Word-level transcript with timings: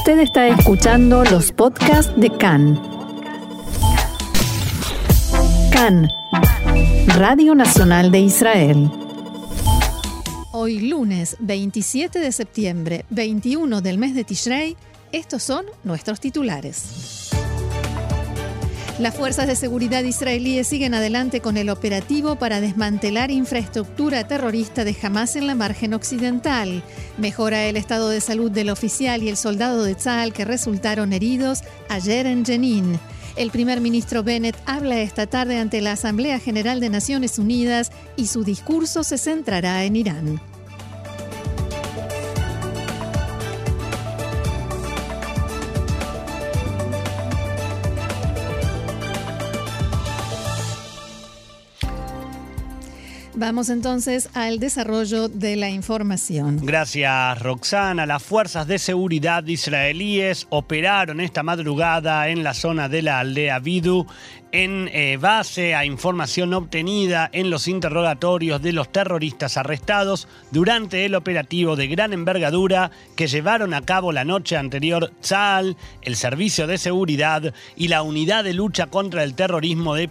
Usted 0.00 0.20
está 0.20 0.48
escuchando 0.48 1.24
los 1.24 1.52
podcasts 1.52 2.10
de 2.16 2.30
CAN. 2.30 2.80
CAN, 5.70 6.08
Radio 7.18 7.54
Nacional 7.54 8.10
de 8.10 8.20
Israel. 8.20 8.90
Hoy 10.52 10.88
lunes 10.88 11.36
27 11.40 12.18
de 12.18 12.32
septiembre, 12.32 13.04
21 13.10 13.82
del 13.82 13.98
mes 13.98 14.14
de 14.14 14.24
Tishrei, 14.24 14.74
estos 15.12 15.42
son 15.42 15.66
nuestros 15.84 16.18
titulares. 16.18 17.19
Las 19.00 19.14
fuerzas 19.14 19.46
de 19.46 19.56
seguridad 19.56 20.02
israelíes 20.02 20.66
siguen 20.66 20.92
adelante 20.92 21.40
con 21.40 21.56
el 21.56 21.70
operativo 21.70 22.36
para 22.36 22.60
desmantelar 22.60 23.30
infraestructura 23.30 24.28
terrorista 24.28 24.84
de 24.84 24.94
Hamas 25.02 25.36
en 25.36 25.46
la 25.46 25.54
margen 25.54 25.94
occidental. 25.94 26.84
Mejora 27.16 27.64
el 27.64 27.78
estado 27.78 28.10
de 28.10 28.20
salud 28.20 28.50
del 28.50 28.68
oficial 28.68 29.22
y 29.22 29.30
el 29.30 29.38
soldado 29.38 29.84
de 29.84 29.94
Tzal 29.94 30.34
que 30.34 30.44
resultaron 30.44 31.14
heridos 31.14 31.62
ayer 31.88 32.26
en 32.26 32.44
Jenin. 32.44 33.00
El 33.36 33.50
primer 33.50 33.80
ministro 33.80 34.22
Bennett 34.22 34.56
habla 34.66 35.00
esta 35.00 35.26
tarde 35.26 35.58
ante 35.58 35.80
la 35.80 35.92
Asamblea 35.92 36.38
General 36.38 36.78
de 36.78 36.90
Naciones 36.90 37.38
Unidas 37.38 37.92
y 38.16 38.26
su 38.26 38.44
discurso 38.44 39.02
se 39.02 39.16
centrará 39.16 39.82
en 39.84 39.96
Irán. 39.96 40.49
Vamos 53.34 53.68
entonces 53.68 54.28
al 54.34 54.58
desarrollo 54.58 55.28
de 55.28 55.56
la 55.56 55.70
información. 55.70 56.58
Gracias, 56.62 57.38
Roxana. 57.40 58.04
Las 58.04 58.22
fuerzas 58.22 58.66
de 58.66 58.78
seguridad 58.78 59.46
israelíes 59.46 60.46
operaron 60.50 61.20
esta 61.20 61.42
madrugada 61.42 62.28
en 62.28 62.42
la 62.42 62.54
zona 62.54 62.88
de 62.88 63.02
la 63.02 63.20
aldea 63.20 63.58
Bidu 63.60 64.06
en 64.52 64.88
eh, 64.92 65.16
base 65.18 65.74
a 65.74 65.84
información 65.84 66.54
obtenida 66.54 67.28
en 67.32 67.50
los 67.50 67.68
interrogatorios 67.68 68.62
de 68.62 68.72
los 68.72 68.90
terroristas 68.90 69.56
arrestados 69.56 70.28
durante 70.50 71.04
el 71.04 71.14
operativo 71.14 71.76
de 71.76 71.88
gran 71.88 72.12
envergadura 72.12 72.90
que 73.16 73.26
llevaron 73.26 73.74
a 73.74 73.82
cabo 73.82 74.12
la 74.12 74.24
noche 74.24 74.56
anterior 74.56 75.12
Tzal, 75.20 75.76
el 76.02 76.16
Servicio 76.16 76.66
de 76.66 76.78
Seguridad 76.78 77.54
y 77.76 77.88
la 77.88 78.02
Unidad 78.02 78.44
de 78.44 78.54
Lucha 78.54 78.86
contra 78.86 79.24
el 79.24 79.34
Terrorismo 79.34 79.94
de, 79.94 80.08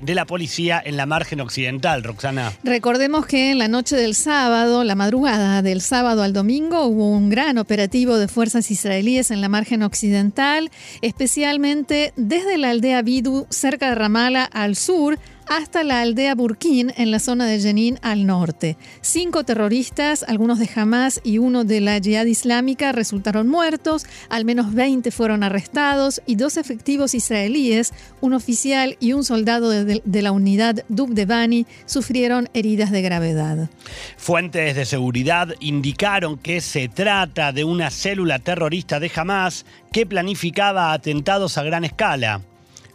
de 0.00 0.14
la 0.14 0.24
Policía 0.24 0.82
en 0.84 0.96
la 0.96 1.06
margen 1.06 1.40
occidental. 1.40 2.02
Roxana. 2.02 2.52
Recordemos 2.62 3.26
que 3.26 3.50
en 3.50 3.58
la 3.58 3.68
noche 3.68 3.96
del 3.96 4.14
sábado, 4.14 4.84
la 4.84 4.94
madrugada 4.94 5.62
del 5.62 5.80
sábado 5.80 6.22
al 6.22 6.32
domingo, 6.32 6.84
hubo 6.86 7.10
un 7.10 7.30
gran 7.30 7.58
operativo 7.58 8.16
de 8.16 8.28
fuerzas 8.28 8.70
israelíes 8.70 9.30
en 9.30 9.40
la 9.40 9.48
margen 9.48 9.82
occidental, 9.82 10.70
especialmente 11.02 12.12
desde 12.16 12.58
la 12.58 12.70
aldea 12.70 13.02
Bidu, 13.02 13.46
cerca 13.50 13.73
de 13.78 13.94
Ramala 13.94 14.44
al 14.44 14.76
sur, 14.76 15.18
hasta 15.46 15.84
la 15.84 16.00
aldea 16.00 16.34
Burkín 16.34 16.92
en 16.96 17.10
la 17.10 17.18
zona 17.18 17.46
de 17.46 17.60
Jenin 17.60 17.98
al 18.02 18.26
norte. 18.26 18.76
Cinco 19.00 19.44
terroristas, 19.44 20.24
algunos 20.26 20.58
de 20.58 20.68
Hamas 20.74 21.20
y 21.22 21.38
uno 21.38 21.64
de 21.64 21.80
la 21.80 22.00
Jihad 22.00 22.24
Islámica, 22.26 22.92
resultaron 22.92 23.48
muertos, 23.48 24.06
al 24.28 24.44
menos 24.44 24.72
20 24.72 25.10
fueron 25.10 25.42
arrestados 25.42 26.22
y 26.26 26.36
dos 26.36 26.56
efectivos 26.56 27.14
israelíes, 27.14 27.92
un 28.20 28.32
oficial 28.32 28.96
y 29.00 29.12
un 29.12 29.24
soldado 29.24 29.70
de, 29.70 30.02
de 30.02 30.22
la 30.22 30.32
unidad 30.32 30.84
Dubdebani, 30.88 31.66
sufrieron 31.84 32.48
heridas 32.54 32.90
de 32.90 33.02
gravedad. 33.02 33.68
Fuentes 34.16 34.74
de 34.76 34.84
seguridad 34.86 35.54
indicaron 35.60 36.38
que 36.38 36.60
se 36.60 36.88
trata 36.88 37.52
de 37.52 37.64
una 37.64 37.90
célula 37.90 38.38
terrorista 38.38 39.00
de 39.00 39.10
Hamas 39.14 39.66
que 39.92 40.06
planificaba 40.06 40.92
atentados 40.92 41.58
a 41.58 41.62
gran 41.62 41.84
escala. 41.84 42.40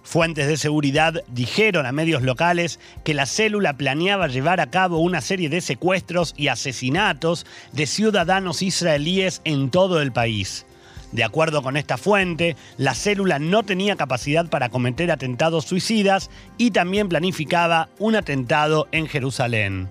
Fuentes 0.04 0.48
de 0.48 0.58
seguridad 0.58 1.24
dijeron 1.28 1.86
a 1.86 1.92
medios 1.92 2.24
locales 2.24 2.80
que 3.04 3.14
la 3.14 3.26
célula 3.26 3.78
planeaba 3.78 4.28
llevar 4.28 4.60
a 4.60 4.70
cabo 4.70 5.00
una 5.00 5.22
serie 5.22 5.50
de 5.50 5.62
secuestros 5.62 6.34
y 6.38 6.48
asesinatos 6.48 7.46
de 7.74 7.86
ciudadanos 7.86 8.62
israelíes 8.62 9.42
en 9.44 9.70
todo 9.70 10.02
el 10.02 10.12
país. 10.12 10.66
De 11.12 11.24
acuerdo 11.24 11.64
con 11.64 11.76
esta 11.76 11.98
fuente, 11.98 12.56
la 12.78 12.94
célula 12.94 13.40
no 13.40 13.64
tenía 13.64 13.96
capacidad 13.96 14.48
para 14.48 14.70
cometer 14.70 15.12
atentados 15.12 15.66
suicidas 15.66 16.30
y 16.58 16.72
también 16.72 17.10
planificaba 17.10 17.90
un 17.98 18.16
atentado 18.16 18.88
en 18.92 19.08
Jerusalén. 19.08 19.90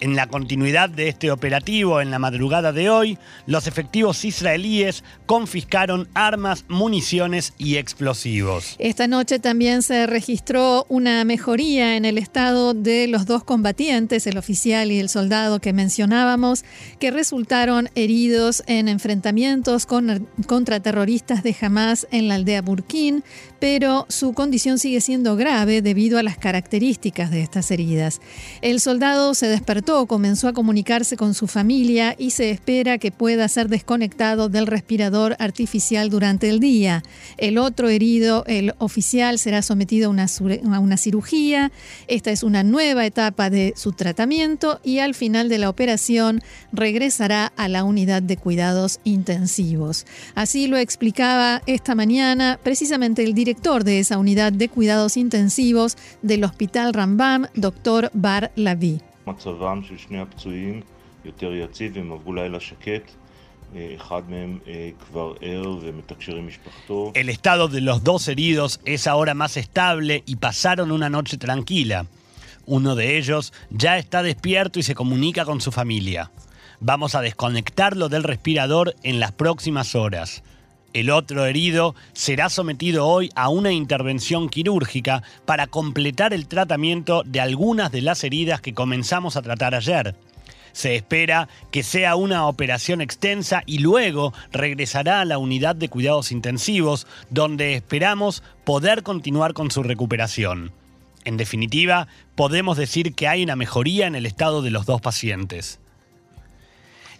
En 0.00 0.16
la 0.16 0.28
continuidad 0.28 0.88
de 0.88 1.08
este 1.08 1.30
operativo, 1.30 2.00
en 2.00 2.10
la 2.10 2.18
madrugada 2.18 2.72
de 2.72 2.88
hoy, 2.88 3.18
los 3.46 3.66
efectivos 3.66 4.24
israelíes 4.24 5.04
confiscaron 5.26 6.08
armas, 6.14 6.64
municiones 6.68 7.52
y 7.58 7.76
explosivos. 7.76 8.76
Esta 8.78 9.06
noche 9.06 9.38
también 9.38 9.82
se 9.82 10.06
registró 10.06 10.86
una 10.88 11.22
mejoría 11.24 11.98
en 11.98 12.06
el 12.06 12.16
estado 12.16 12.72
de 12.72 13.08
los 13.08 13.26
dos 13.26 13.44
combatientes, 13.44 14.26
el 14.26 14.38
oficial 14.38 14.90
y 14.90 14.98
el 14.98 15.10
soldado 15.10 15.60
que 15.60 15.74
mencionábamos, 15.74 16.64
que 16.98 17.10
resultaron 17.10 17.90
heridos 17.94 18.62
en 18.66 18.88
enfrentamientos 18.88 19.84
con, 19.84 20.26
contra 20.46 20.80
terroristas 20.80 21.42
de 21.42 21.54
Hamas 21.60 22.06
en 22.10 22.28
la 22.28 22.36
aldea 22.36 22.62
Burkín, 22.62 23.22
pero 23.58 24.06
su 24.08 24.32
condición 24.32 24.78
sigue 24.78 25.02
siendo 25.02 25.36
grave 25.36 25.82
debido 25.82 26.18
a 26.18 26.22
las 26.22 26.38
características 26.38 27.30
de 27.30 27.42
estas 27.42 27.70
heridas. 27.70 28.22
El 28.62 28.80
soldado 28.80 29.34
se 29.34 29.46
despertó, 29.46 29.89
comenzó 30.06 30.48
a 30.48 30.52
comunicarse 30.52 31.16
con 31.16 31.34
su 31.34 31.46
familia 31.46 32.14
y 32.16 32.30
se 32.30 32.50
espera 32.50 32.98
que 32.98 33.10
pueda 33.10 33.48
ser 33.48 33.68
desconectado 33.68 34.48
del 34.48 34.66
respirador 34.66 35.36
artificial 35.38 36.10
durante 36.10 36.48
el 36.48 36.60
día. 36.60 37.02
El 37.38 37.58
otro 37.58 37.88
herido, 37.88 38.44
el 38.46 38.74
oficial, 38.78 39.38
será 39.38 39.62
sometido 39.62 40.06
a 40.06 40.10
una, 40.10 40.26
a 40.26 40.78
una 40.78 40.96
cirugía. 40.96 41.72
Esta 42.06 42.30
es 42.30 42.42
una 42.42 42.62
nueva 42.62 43.04
etapa 43.04 43.50
de 43.50 43.74
su 43.76 43.92
tratamiento 43.92 44.80
y 44.84 44.98
al 45.00 45.14
final 45.14 45.48
de 45.48 45.58
la 45.58 45.68
operación 45.68 46.40
regresará 46.72 47.52
a 47.56 47.68
la 47.68 47.82
unidad 47.82 48.22
de 48.22 48.36
cuidados 48.36 49.00
intensivos. 49.02 50.06
Así 50.34 50.68
lo 50.68 50.76
explicaba 50.76 51.62
esta 51.66 51.94
mañana 51.94 52.58
precisamente 52.62 53.24
el 53.24 53.34
director 53.34 53.82
de 53.82 53.98
esa 53.98 54.18
unidad 54.18 54.52
de 54.52 54.68
cuidados 54.68 55.16
intensivos 55.16 55.96
del 56.22 56.44
Hospital 56.44 56.94
Rambam, 56.94 57.46
doctor 57.54 58.10
Bar 58.14 58.52
Lavi. 58.54 59.09
El 67.14 67.28
estado 67.28 67.68
de 67.68 67.80
los 67.80 68.02
dos 68.02 68.26
heridos 68.26 68.80
es 68.84 69.06
ahora 69.06 69.34
más 69.34 69.56
estable 69.56 70.24
y 70.26 70.36
pasaron 70.36 70.90
una 70.90 71.08
noche 71.08 71.36
tranquila. 71.36 72.06
Uno 72.66 72.96
de 72.96 73.16
ellos 73.16 73.52
ya 73.70 73.98
está 73.98 74.22
despierto 74.22 74.78
y 74.78 74.82
se 74.82 74.94
comunica 74.94 75.44
con 75.44 75.60
su 75.60 75.70
familia. 75.70 76.30
Vamos 76.80 77.14
a 77.14 77.20
desconectarlo 77.20 78.08
del 78.08 78.22
respirador 78.22 78.96
en 79.02 79.20
las 79.20 79.32
próximas 79.32 79.94
horas. 79.94 80.42
El 80.92 81.10
otro 81.10 81.46
herido 81.46 81.94
será 82.12 82.48
sometido 82.48 83.06
hoy 83.06 83.30
a 83.36 83.48
una 83.48 83.72
intervención 83.72 84.48
quirúrgica 84.48 85.22
para 85.44 85.68
completar 85.68 86.34
el 86.34 86.48
tratamiento 86.48 87.22
de 87.24 87.40
algunas 87.40 87.92
de 87.92 88.02
las 88.02 88.24
heridas 88.24 88.60
que 88.60 88.74
comenzamos 88.74 89.36
a 89.36 89.42
tratar 89.42 89.74
ayer. 89.74 90.16
Se 90.72 90.96
espera 90.96 91.48
que 91.70 91.82
sea 91.82 92.16
una 92.16 92.46
operación 92.46 93.00
extensa 93.00 93.62
y 93.66 93.78
luego 93.78 94.32
regresará 94.52 95.20
a 95.20 95.24
la 95.24 95.38
unidad 95.38 95.76
de 95.76 95.88
cuidados 95.88 96.32
intensivos, 96.32 97.06
donde 97.28 97.74
esperamos 97.74 98.42
poder 98.64 99.02
continuar 99.02 99.52
con 99.52 99.70
su 99.70 99.82
recuperación. 99.82 100.72
En 101.24 101.36
definitiva, 101.36 102.08
podemos 102.34 102.76
decir 102.76 103.14
que 103.14 103.28
hay 103.28 103.42
una 103.42 103.56
mejoría 103.56 104.06
en 104.06 104.14
el 104.14 104.26
estado 104.26 104.62
de 104.62 104.70
los 104.70 104.86
dos 104.86 105.00
pacientes. 105.00 105.79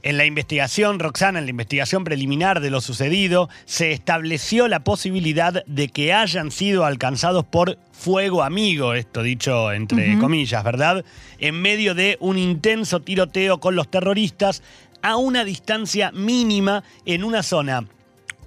En 0.02 0.16
la 0.16 0.24
investigación, 0.24 0.98
Roxana, 0.98 1.38
en 1.38 1.44
la 1.44 1.50
investigación 1.50 2.04
preliminar 2.04 2.60
de 2.60 2.70
lo 2.70 2.80
sucedido, 2.80 3.50
se 3.66 3.92
estableció 3.92 4.66
la 4.66 4.82
posibilidad 4.82 5.62
de 5.66 5.88
que 5.88 6.14
hayan 6.14 6.50
sido 6.50 6.86
alcanzados 6.86 7.44
por 7.44 7.78
fuego 7.92 8.42
amigo, 8.42 8.94
esto 8.94 9.22
dicho 9.22 9.72
entre 9.72 10.18
comillas, 10.18 10.64
¿verdad? 10.64 11.04
En 11.38 11.60
medio 11.60 11.94
de 11.94 12.16
un 12.20 12.38
intenso 12.38 13.00
tiroteo 13.00 13.60
con 13.60 13.76
los 13.76 13.90
terroristas 13.90 14.62
a 15.02 15.16
una 15.16 15.44
distancia 15.44 16.10
mínima 16.12 16.82
en 17.04 17.22
una 17.22 17.42
zona 17.42 17.84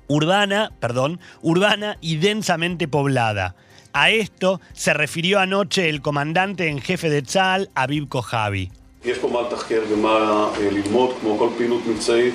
urbana, 0.07 0.71
perdón, 0.79 1.19
urbana 1.41 1.97
y 2.01 2.17
densamente 2.17 2.87
poblada. 2.87 3.55
A 3.93 4.09
esto 4.09 4.59
se 4.73 4.93
refirió 4.93 5.39
anoche 5.39 5.87
el 5.87 6.01
comandante 6.01 6.67
en 6.67 6.81
jefe 6.81 7.11
de 7.11 7.21
Tzal, 7.21 7.69
Aviv 7.75 8.07
Kojavi. 8.07 8.71
יש 9.05 9.17
פה 9.17 9.27
מה 9.27 9.41
לתחקר 9.41 9.81
ומה 9.89 10.47
ללמוד, 10.71 11.15
כמו 11.21 11.37
כל 11.37 11.49
פעילות 11.57 11.81
מבצעית. 11.87 12.33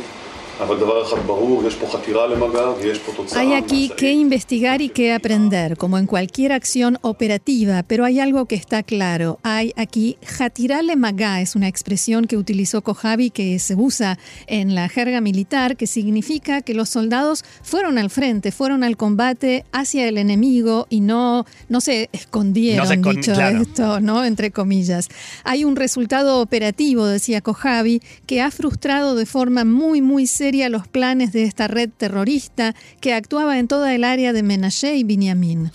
Hay 3.37 3.53
aquí 3.53 3.93
que 3.97 4.13
investigar 4.13 4.83
y 4.83 4.89
que 4.89 5.13
aprender, 5.13 5.77
como 5.77 5.99
en 5.99 6.07
cualquier 6.07 6.53
acción 6.53 6.99
operativa, 7.03 7.85
pero 7.85 8.05
hay 8.05 8.19
algo 8.19 8.47
que 8.47 8.57
está 8.57 8.83
claro. 8.83 9.39
Hay 9.45 9.73
aquí 9.77 10.19
jatirale 10.27 10.97
magá, 10.97 11.41
es 11.41 11.55
una 11.55 11.69
expresión 11.69 12.27
que 12.27 12.37
utilizó 12.37 12.83
Kojavi 12.83 13.31
que 13.31 13.59
se 13.61 13.77
usa 13.77 14.19
en 14.49 14.75
la 14.75 14.89
jerga 14.89 15.21
militar, 15.21 15.77
que 15.77 15.87
significa 15.87 16.61
que 16.61 16.75
los 16.75 16.89
soldados 16.89 17.45
fueron 17.63 17.97
al 17.97 18.11
frente, 18.11 18.51
fueron 18.51 18.83
al 18.83 18.97
combate 18.97 19.65
hacia 19.71 20.09
el 20.09 20.19
enemigo 20.19 20.89
y 20.91 21.01
no, 21.01 21.47
no 21.69 21.81
se 21.81 22.09
escondieron, 22.13 23.01
dicho 23.01 23.33
esto, 23.33 24.01
¿no? 24.01 24.25
Entre 24.25 24.51
comillas. 24.51 25.09
Hay 25.45 25.65
un 25.65 25.77
resultado 25.77 26.41
operativo, 26.41 27.07
decía 27.07 27.43
Kojavi, 27.43 28.01
que 28.27 28.41
ha 28.41 28.51
frustrado 28.51 29.15
de 29.15 29.25
forma 29.25 29.65
muy, 29.65 30.03
muy 30.03 30.27
seria 30.27 30.48
los 30.69 30.89
planes 30.89 31.33
de 31.33 31.45
esta 31.45 31.69
red 31.69 31.91
terrorista 31.95 32.75
que 33.01 33.13
actuaba 33.13 33.59
en 33.59 33.69
toda 33.69 33.95
el 33.95 34.03
área 34.03 34.33
de 34.33 34.43
Menashe 34.43 34.97
y 34.97 35.05
Binyamin. 35.05 35.71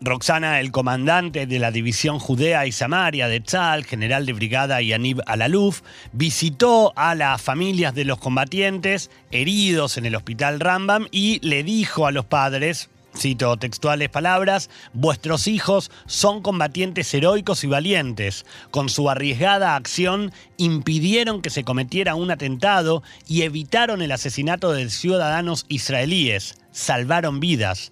Roxana, 0.00 0.60
el 0.60 0.70
comandante 0.70 1.46
de 1.46 1.58
la 1.58 1.70
división 1.70 2.18
Judea 2.18 2.66
y 2.66 2.72
Samaria 2.72 3.28
de 3.28 3.40
Tzal, 3.40 3.84
general 3.84 4.26
de 4.26 4.32
brigada 4.32 4.82
Yanib 4.82 5.20
Alaluf, 5.26 5.82
visitó 6.12 6.92
a 6.96 7.14
las 7.14 7.40
familias 7.40 7.94
de 7.94 8.04
los 8.04 8.18
combatientes 8.18 9.10
heridos 9.30 9.96
en 9.98 10.06
el 10.06 10.14
hospital 10.14 10.60
Rambam 10.60 11.06
y 11.10 11.40
le 11.46 11.62
dijo 11.64 12.06
a 12.06 12.12
los 12.12 12.26
padres, 12.26 12.90
Cito 13.16 13.56
textuales 13.56 14.10
palabras, 14.10 14.70
vuestros 14.92 15.48
hijos 15.48 15.90
son 16.06 16.42
combatientes 16.42 17.12
heroicos 17.12 17.64
y 17.64 17.66
valientes. 17.66 18.44
Con 18.70 18.88
su 18.88 19.10
arriesgada 19.10 19.74
acción 19.74 20.32
impidieron 20.56 21.42
que 21.42 21.50
se 21.50 21.64
cometiera 21.64 22.14
un 22.14 22.30
atentado 22.30 23.02
y 23.26 23.42
evitaron 23.42 24.02
el 24.02 24.12
asesinato 24.12 24.72
de 24.72 24.88
ciudadanos 24.90 25.64
israelíes. 25.68 26.58
Salvaron 26.70 27.40
vidas. 27.40 27.90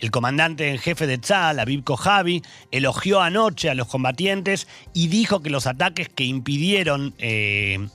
El 0.00 0.10
comandante 0.10 0.68
en 0.70 0.78
jefe 0.78 1.06
de 1.06 1.18
Tzal, 1.18 1.60
Aviv 1.60 1.84
Kojavi, 1.84 2.42
elogió 2.72 3.20
anoche 3.20 3.70
a 3.70 3.74
los 3.74 3.86
combatientes 3.86 4.66
y 4.92 5.06
dijo 5.06 5.40
que 5.40 5.50
los 5.50 5.66
ataques 5.66 6.08
que 6.08 6.24
impidieron 6.24 7.14
eh, 7.18 7.88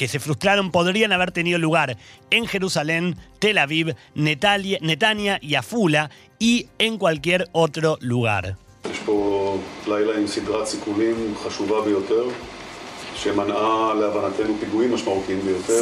que 0.00 0.08
se 0.08 0.18
frustraron 0.18 0.70
podrían 0.70 1.12
haber 1.12 1.30
tenido 1.30 1.58
lugar 1.58 1.98
en 2.30 2.46
Jerusalén, 2.46 3.16
Tel 3.38 3.58
Aviv, 3.58 3.96
Netania 4.14 5.38
y 5.42 5.56
Afula 5.56 6.10
y 6.38 6.68
en 6.78 6.96
cualquier 6.96 7.50
otro 7.52 7.98
lugar. 8.00 8.56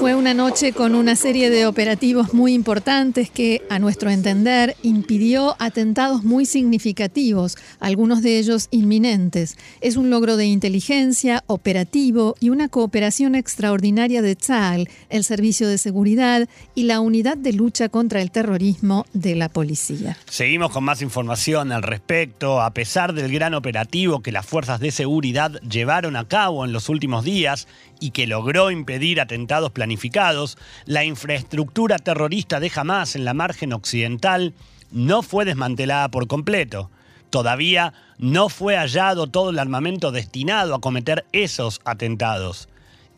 Fue 0.00 0.14
una 0.17 0.35
noche 0.35 0.73
con 0.73 0.96
una 0.96 1.14
serie 1.14 1.50
de 1.50 1.67
operativos 1.67 2.35
muy 2.35 2.52
importantes 2.52 3.31
que, 3.31 3.62
a 3.70 3.79
nuestro 3.79 4.11
entender, 4.11 4.75
impidió 4.82 5.55
atentados 5.61 6.25
muy 6.25 6.46
significativos, 6.46 7.56
algunos 7.79 8.23
de 8.23 8.40
ellos 8.40 8.67
inminentes. 8.73 9.56
Es 9.81 9.96
un 9.96 10.11
logro 10.11 10.37
de 10.37 10.46
inteligencia, 10.46 11.44
operativo 11.46 12.35
y 12.40 12.50
una 12.50 12.69
cooperación 12.69 13.37
extraordinaria 13.37 14.20
de 14.20 14.34
Tzal, 14.34 14.88
el 15.08 15.23
Servicio 15.23 15.69
de 15.69 15.79
Seguridad 15.79 16.49
y 16.75 16.84
la 16.84 16.99
Unidad 16.99 17.37
de 17.37 17.52
Lucha 17.52 17.88
contra 17.88 18.20
el 18.20 18.32
Terrorismo 18.32 19.06
de 19.12 19.37
la 19.37 19.49
Policía. 19.49 20.17
Seguimos 20.29 20.73
con 20.73 20.82
más 20.82 21.02
información 21.02 21.70
al 21.70 21.84
respecto. 21.84 22.61
A 22.61 22.75
pesar 22.75 23.12
del 23.12 23.31
gran 23.31 23.55
operativo 23.55 24.23
que 24.23 24.32
las 24.32 24.44
fuerzas 24.44 24.81
de 24.81 24.91
seguridad 24.91 25.52
llevaron 25.61 26.17
a 26.17 26.26
cabo 26.26 26.64
en 26.64 26.73
los 26.73 26.88
últimos 26.88 27.25
días, 27.25 27.28
días 27.29 27.69
y 28.01 28.13
que 28.13 28.27
logró 28.27 28.71
impedir 28.71 29.21
atentados 29.21 29.71
planificados, 29.71 30.57
la 30.87 31.05
infraestructura 31.05 31.99
terrorista 31.99 32.59
de 32.59 32.73
Hamas 32.75 33.17
en 33.17 33.27
la 33.27 33.35
margen 33.35 33.75
occidental 33.75 34.55
no 34.91 35.23
fue 35.23 35.45
desmantelada 35.45 36.09
por 36.09 36.27
completo. 36.27 36.91
Todavía 37.29 37.93
no 38.17 38.49
fue 38.49 38.77
hallado 38.77 39.27
todo 39.27 39.51
el 39.51 39.59
armamento 39.59 40.11
destinado 40.11 40.75
a 40.75 40.81
cometer 40.81 41.27
esos 41.33 41.81
atentados. 41.85 42.69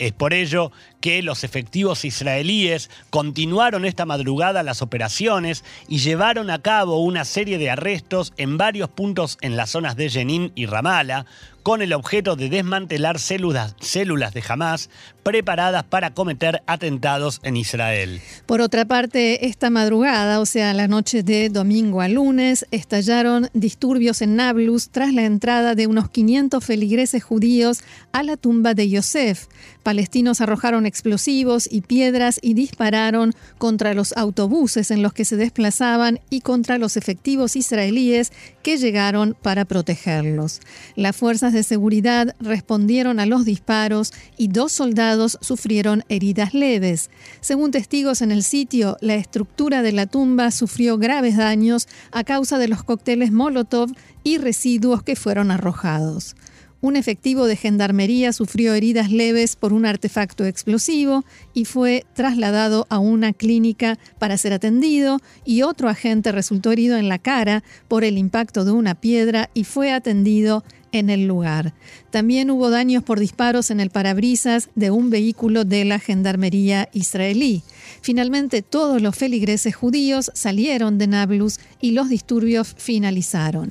Es 0.00 0.12
por 0.12 0.32
ello 0.32 0.72
que 1.02 1.22
los 1.22 1.44
efectivos 1.44 2.06
israelíes 2.06 2.88
continuaron 3.10 3.84
esta 3.84 4.06
madrugada 4.06 4.62
las 4.62 4.80
operaciones 4.80 5.62
y 5.88 5.98
llevaron 5.98 6.48
a 6.48 6.62
cabo 6.62 7.02
una 7.02 7.26
serie 7.26 7.58
de 7.58 7.68
arrestos 7.68 8.32
en 8.38 8.56
varios 8.56 8.88
puntos 8.88 9.36
en 9.42 9.58
las 9.58 9.68
zonas 9.68 9.96
de 9.96 10.08
Jenin 10.08 10.52
y 10.54 10.64
Ramallah, 10.64 11.26
con 11.62 11.82
el 11.82 11.92
objeto 11.92 12.36
de 12.36 12.48
desmantelar 12.48 13.18
células, 13.18 13.74
células 13.80 14.32
de 14.34 14.42
Hamas 14.48 14.90
preparadas 15.22 15.84
para 15.84 16.14
cometer 16.14 16.62
atentados 16.66 17.40
en 17.42 17.56
Israel. 17.56 18.20
Por 18.46 18.60
otra 18.60 18.84
parte, 18.86 19.46
esta 19.46 19.70
madrugada, 19.70 20.40
o 20.40 20.46
sea, 20.46 20.72
la 20.74 20.88
noche 20.88 21.22
de 21.22 21.50
domingo 21.50 22.00
a 22.00 22.08
lunes, 22.08 22.66
estallaron 22.70 23.48
disturbios 23.52 24.22
en 24.22 24.36
Nablus 24.36 24.88
tras 24.90 25.12
la 25.12 25.24
entrada 25.24 25.74
de 25.74 25.86
unos 25.86 26.10
500 26.10 26.64
feligreses 26.64 27.22
judíos 27.22 27.80
a 28.12 28.22
la 28.22 28.36
tumba 28.36 28.74
de 28.74 28.88
Yosef. 28.88 29.46
Palestinos 29.82 30.40
arrojaron 30.40 30.86
explosivos 30.86 31.68
y 31.70 31.82
piedras 31.82 32.38
y 32.42 32.54
dispararon 32.54 33.34
contra 33.58 33.94
los 33.94 34.16
autobuses 34.16 34.90
en 34.90 35.02
los 35.02 35.12
que 35.12 35.24
se 35.24 35.36
desplazaban 35.36 36.20
y 36.30 36.40
contra 36.40 36.78
los 36.78 36.96
efectivos 36.96 37.56
israelíes 37.56 38.32
que 38.62 38.76
llegaron 38.76 39.36
para 39.40 39.64
protegerlos. 39.64 40.60
Las 40.96 41.16
fuerzas 41.16 41.54
seguridad 41.62 42.34
respondieron 42.40 43.20
a 43.20 43.26
los 43.26 43.44
disparos 43.44 44.12
y 44.36 44.48
dos 44.48 44.72
soldados 44.72 45.38
sufrieron 45.40 46.04
heridas 46.08 46.54
leves. 46.54 47.10
Según 47.40 47.70
testigos 47.70 48.22
en 48.22 48.30
el 48.30 48.42
sitio, 48.42 48.96
la 49.00 49.14
estructura 49.14 49.82
de 49.82 49.92
la 49.92 50.06
tumba 50.06 50.50
sufrió 50.50 50.98
graves 50.98 51.36
daños 51.36 51.88
a 52.12 52.24
causa 52.24 52.58
de 52.58 52.68
los 52.68 52.82
cócteles 52.82 53.32
Molotov 53.32 53.90
y 54.24 54.38
residuos 54.38 55.02
que 55.02 55.16
fueron 55.16 55.50
arrojados. 55.50 56.36
Un 56.82 56.96
efectivo 56.96 57.46
de 57.46 57.56
gendarmería 57.56 58.32
sufrió 58.32 58.72
heridas 58.72 59.10
leves 59.10 59.54
por 59.54 59.74
un 59.74 59.84
artefacto 59.84 60.46
explosivo 60.46 61.24
y 61.52 61.66
fue 61.66 62.06
trasladado 62.14 62.86
a 62.88 62.98
una 62.98 63.34
clínica 63.34 63.98
para 64.18 64.38
ser 64.38 64.54
atendido 64.54 65.18
y 65.44 65.60
otro 65.60 65.90
agente 65.90 66.32
resultó 66.32 66.72
herido 66.72 66.96
en 66.96 67.10
la 67.10 67.18
cara 67.18 67.62
por 67.86 68.02
el 68.02 68.16
impacto 68.16 68.64
de 68.64 68.72
una 68.72 68.94
piedra 68.94 69.50
y 69.52 69.64
fue 69.64 69.92
atendido 69.92 70.64
en 70.92 71.10
el 71.10 71.26
lugar. 71.26 71.74
También 72.10 72.50
hubo 72.50 72.70
daños 72.70 73.02
por 73.02 73.20
disparos 73.20 73.70
en 73.70 73.80
el 73.80 73.90
parabrisas 73.90 74.70
de 74.74 74.90
un 74.90 75.10
vehículo 75.10 75.64
de 75.64 75.84
la 75.84 75.98
gendarmería 75.98 76.88
israelí. 76.92 77.62
Finalmente, 78.02 78.62
todos 78.62 79.00
los 79.02 79.16
feligreses 79.16 79.74
judíos 79.74 80.30
salieron 80.34 80.98
de 80.98 81.06
Nablus 81.06 81.60
y 81.80 81.92
los 81.92 82.08
disturbios 82.08 82.74
finalizaron. 82.76 83.70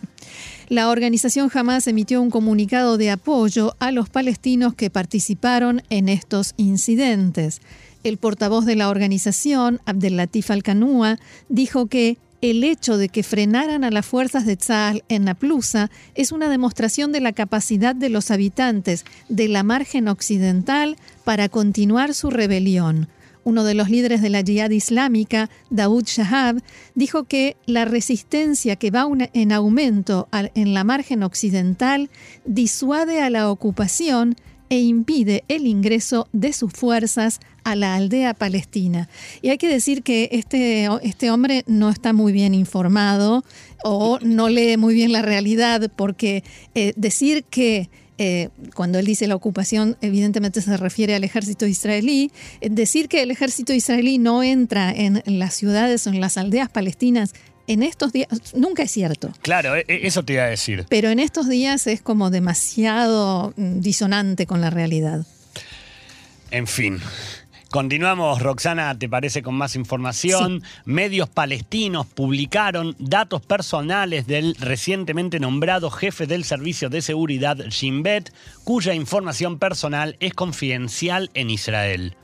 La 0.69 0.89
organización 0.89 1.49
Hamas 1.53 1.87
emitió 1.87 2.21
un 2.21 2.29
comunicado 2.29 2.97
de 2.97 3.09
apoyo 3.09 3.75
a 3.79 3.91
los 3.91 4.09
palestinos 4.09 4.75
que 4.75 4.91
participaron 4.91 5.81
en 5.89 6.09
estos 6.09 6.53
incidentes. 6.57 7.61
El 8.03 8.17
portavoz 8.17 8.65
de 8.65 8.75
la 8.75 8.89
organización, 8.89 9.81
Abdelatif 9.85 10.51
Al-Kanua, 10.51 11.17
dijo 11.49 11.87
que 11.87 12.17
el 12.41 12.63
hecho 12.63 12.97
de 12.97 13.09
que 13.09 13.23
frenaran 13.23 13.83
a 13.83 13.91
las 13.91 14.05
fuerzas 14.05 14.45
de 14.45 14.55
Tzal 14.55 15.03
en 15.09 15.25
Naplusa 15.25 15.89
es 16.15 16.31
una 16.31 16.49
demostración 16.49 17.11
de 17.11 17.19
la 17.19 17.33
capacidad 17.33 17.95
de 17.95 18.09
los 18.09 18.31
habitantes 18.31 19.05
de 19.27 19.47
la 19.47 19.63
margen 19.63 20.07
occidental 20.07 20.97
para 21.25 21.49
continuar 21.49 22.13
su 22.13 22.29
rebelión. 22.29 23.09
Uno 23.43 23.63
de 23.63 23.73
los 23.73 23.89
líderes 23.89 24.21
de 24.21 24.29
la 24.29 24.43
Jihad 24.43 24.69
Islámica, 24.69 25.49
Daoud 25.69 26.03
Shahab, 26.05 26.61
dijo 26.93 27.23
que 27.23 27.55
la 27.65 27.85
resistencia 27.85 28.75
que 28.75 28.91
va 28.91 29.07
en 29.33 29.51
aumento 29.51 30.27
en 30.31 30.73
la 30.73 30.83
margen 30.83 31.23
occidental 31.23 32.09
disuade 32.45 33.21
a 33.21 33.29
la 33.29 33.49
ocupación 33.49 34.35
e 34.69 34.79
impide 34.79 35.43
el 35.47 35.67
ingreso 35.67 36.27
de 36.31 36.53
sus 36.53 36.71
fuerzas 36.73 37.39
a 37.63 37.75
la 37.75 37.95
aldea 37.95 38.33
palestina. 38.33 39.09
Y 39.41 39.49
hay 39.49 39.57
que 39.57 39.67
decir 39.67 40.03
que 40.03 40.29
este, 40.31 40.87
este 41.03 41.31
hombre 41.31 41.63
no 41.67 41.89
está 41.89 42.13
muy 42.13 42.31
bien 42.31 42.53
informado 42.53 43.43
o 43.83 44.19
no 44.21 44.49
lee 44.49 44.77
muy 44.77 44.93
bien 44.93 45.11
la 45.11 45.21
realidad, 45.21 45.91
porque 45.95 46.43
eh, 46.75 46.93
decir 46.95 47.43
que 47.43 47.89
eh, 48.21 48.49
cuando 48.75 48.99
él 48.99 49.05
dice 49.05 49.27
la 49.27 49.35
ocupación, 49.35 49.95
evidentemente 50.01 50.61
se 50.61 50.75
refiere 50.75 51.15
al 51.15 51.23
ejército 51.23 51.65
israelí. 51.65 52.31
Decir 52.61 53.07
que 53.07 53.21
el 53.23 53.31
ejército 53.31 53.71
israelí 53.71 54.17
no 54.17 54.43
entra 54.43 54.91
en 54.91 55.23
las 55.25 55.53
ciudades 55.53 56.05
o 56.05 56.09
en 56.09 56.19
las 56.19 56.37
aldeas 56.37 56.69
palestinas 56.69 57.33
en 57.69 57.83
estos 57.83 58.11
días, 58.11 58.27
nunca 58.55 58.83
es 58.83 58.91
cierto. 58.91 59.31
Claro, 59.43 59.75
e, 59.75 59.85
e, 59.87 60.07
eso 60.07 60.23
te 60.23 60.33
iba 60.33 60.43
a 60.43 60.47
decir. 60.47 60.85
Pero 60.89 61.09
en 61.09 61.19
estos 61.19 61.47
días 61.47 61.85
es 61.85 62.01
como 62.01 62.31
demasiado 62.31 63.53
mm, 63.55 63.79
disonante 63.79 64.47
con 64.47 64.59
la 64.59 64.71
realidad. 64.71 65.25
En 66.49 66.65
fin. 66.65 66.99
Continuamos, 67.69 68.41
Roxana, 68.41 68.97
¿te 68.97 69.07
parece 69.07 69.43
con 69.43 69.53
más 69.53 69.75
información? 69.75 70.63
Medios 70.85 71.29
palestinos 71.29 72.07
publicaron 72.07 72.95
datos 72.97 73.43
personales 73.43 74.25
del 74.25 74.55
recientemente 74.55 75.39
nombrado 75.39 75.91
jefe 75.91 76.25
del 76.25 76.45
Servicio 76.45 76.89
de 76.89 77.03
Seguridad, 77.03 77.57
Shin 77.69 78.01
Bet, 78.01 78.33
cuya 78.63 78.95
información 78.95 79.59
personal 79.59 80.17
es 80.19 80.33
confidencial 80.33 81.29
en 81.35 81.51
Israel. 81.51 82.15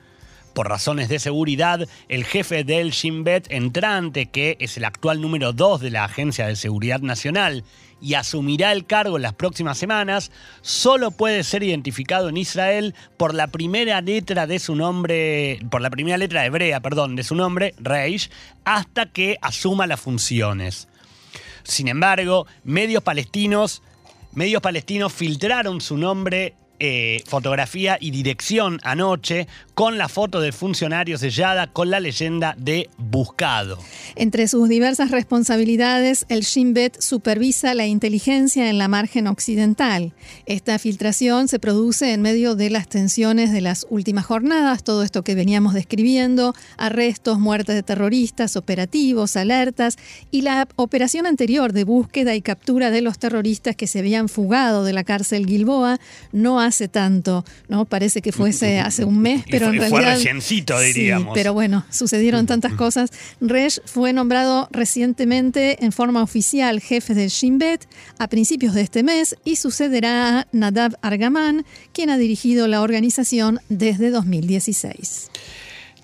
Por 0.56 0.70
razones 0.70 1.10
de 1.10 1.20
seguridad, 1.20 1.86
el 2.08 2.24
jefe 2.24 2.64
del 2.64 2.92
Shin 2.92 3.26
Bet 3.26 3.52
entrante, 3.52 4.28
que 4.28 4.56
es 4.62 4.78
el 4.78 4.86
actual 4.86 5.20
número 5.20 5.52
2 5.52 5.82
de 5.82 5.90
la 5.90 6.06
Agencia 6.06 6.48
de 6.48 6.56
Seguridad 6.56 7.02
Nacional 7.02 7.66
y 8.02 8.14
asumirá 8.14 8.72
el 8.72 8.86
cargo 8.86 9.18
en 9.18 9.24
las 9.24 9.34
próximas 9.34 9.78
semanas, 9.78 10.32
solo 10.62 11.12
puede 11.12 11.44
ser 11.44 11.62
identificado 11.64 12.30
en 12.30 12.38
Israel 12.38 12.96
por 13.18 13.34
la 13.34 13.48
primera 13.48 14.00
letra 14.00 14.48
de 14.48 14.60
su 14.60 14.78
nombre, 14.78 15.60
por 15.70 15.82
la 15.82 15.90
primera 15.90 16.18
letra 16.18 16.46
hebrea, 16.46 16.80
perdón, 16.80 17.18
de 17.18 17.26
su 17.26 17.36
nombre, 17.36 17.76
Reish, 17.78 18.32
hasta 18.64 19.08
que 19.08 19.38
asuma 19.42 19.88
las 19.88 20.00
funciones. 20.00 20.88
Sin 21.64 21.90
embargo, 21.90 22.48
medios 22.64 23.04
palestinos, 23.04 23.82
medios 24.32 24.62
palestinos 24.62 25.12
filtraron 25.12 25.82
su 25.82 25.98
nombre 25.98 26.56
eh, 26.78 27.24
fotografía 27.26 27.98
y 28.02 28.12
dirección 28.12 28.82
anoche 28.84 29.48
con 29.76 29.98
la 29.98 30.08
foto 30.08 30.40
del 30.40 30.54
funcionario 30.54 31.18
sellada 31.18 31.68
con 31.68 31.90
la 31.90 32.00
leyenda 32.00 32.56
de 32.58 32.90
buscado. 32.98 33.78
Entre 34.16 34.48
sus 34.48 34.70
diversas 34.70 35.12
responsabilidades, 35.12 36.26
el 36.30 36.42
Shin 36.42 36.74
Bet 36.74 37.02
supervisa 37.02 37.74
la 37.74 37.86
inteligencia 37.86 38.70
en 38.70 38.78
la 38.78 38.88
margen 38.88 39.28
occidental. 39.28 40.14
Esta 40.46 40.80
filtración 40.80 41.50
se 41.50 41.60
produce 41.60 42.14
en 42.14 42.22
medio 42.22 42.56
de 42.56 42.70
las 42.70 42.88
tensiones 42.88 43.52
de 43.52 43.60
las 43.60 43.86
últimas 43.90 44.26
jornadas, 44.26 44.84
todo 44.84 45.04
esto 45.04 45.24
que 45.24 45.36
veníamos 45.36 45.74
describiendo, 45.74 46.56
arrestos, 46.78 47.38
muertes 47.38 47.76
de 47.76 47.84
terroristas, 47.84 48.56
operativos, 48.56 49.36
alertas 49.36 49.98
y 50.32 50.42
la 50.44 50.70
operación 50.78 51.26
anterior 51.26 51.74
de 51.74 51.84
búsqueda 51.84 52.34
y 52.34 52.42
captura 52.42 52.92
de 52.92 53.02
los 53.02 53.20
terroristas 53.20 53.76
que 53.76 53.88
se 53.88 54.00
habían 54.00 54.30
fugado 54.30 54.86
de 54.86 54.94
la 54.94 55.04
cárcel 55.04 55.46
Gilboa 55.46 56.00
no 56.32 56.62
hace 56.62 56.88
tanto, 56.88 57.44
¿no? 57.68 57.84
Parece 57.84 58.22
que 58.22 58.32
fuese 58.32 58.80
hace 58.80 59.04
un 59.04 59.20
mes, 59.20 59.44
pero 59.52 59.65
en 59.66 59.80
realidad... 59.80 59.90
Fue 59.90 60.02
reciencito, 60.02 60.80
diríamos. 60.80 61.28
Sí, 61.28 61.32
pero 61.36 61.54
bueno, 61.54 61.86
sucedieron 61.90 62.46
tantas 62.46 62.74
cosas. 62.74 63.12
Resh 63.42 63.80
fue 63.86 64.14
nombrado 64.14 64.68
recientemente 64.72 65.84
en 65.84 65.92
forma 65.92 66.24
oficial 66.24 66.80
jefe 66.80 67.14
del 67.14 67.30
Shin 67.30 67.58
Bet 67.58 67.88
a 68.18 68.28
principios 68.28 68.74
de 68.74 68.82
este 68.82 69.04
mes 69.04 69.36
y 69.44 69.56
sucederá 69.58 70.40
a 70.40 70.48
Nadav 70.52 70.98
Argaman, 71.02 71.66
quien 71.94 72.10
ha 72.10 72.18
dirigido 72.18 72.68
la 72.68 72.82
organización 72.82 73.60
desde 73.70 74.10
2016. 74.10 75.30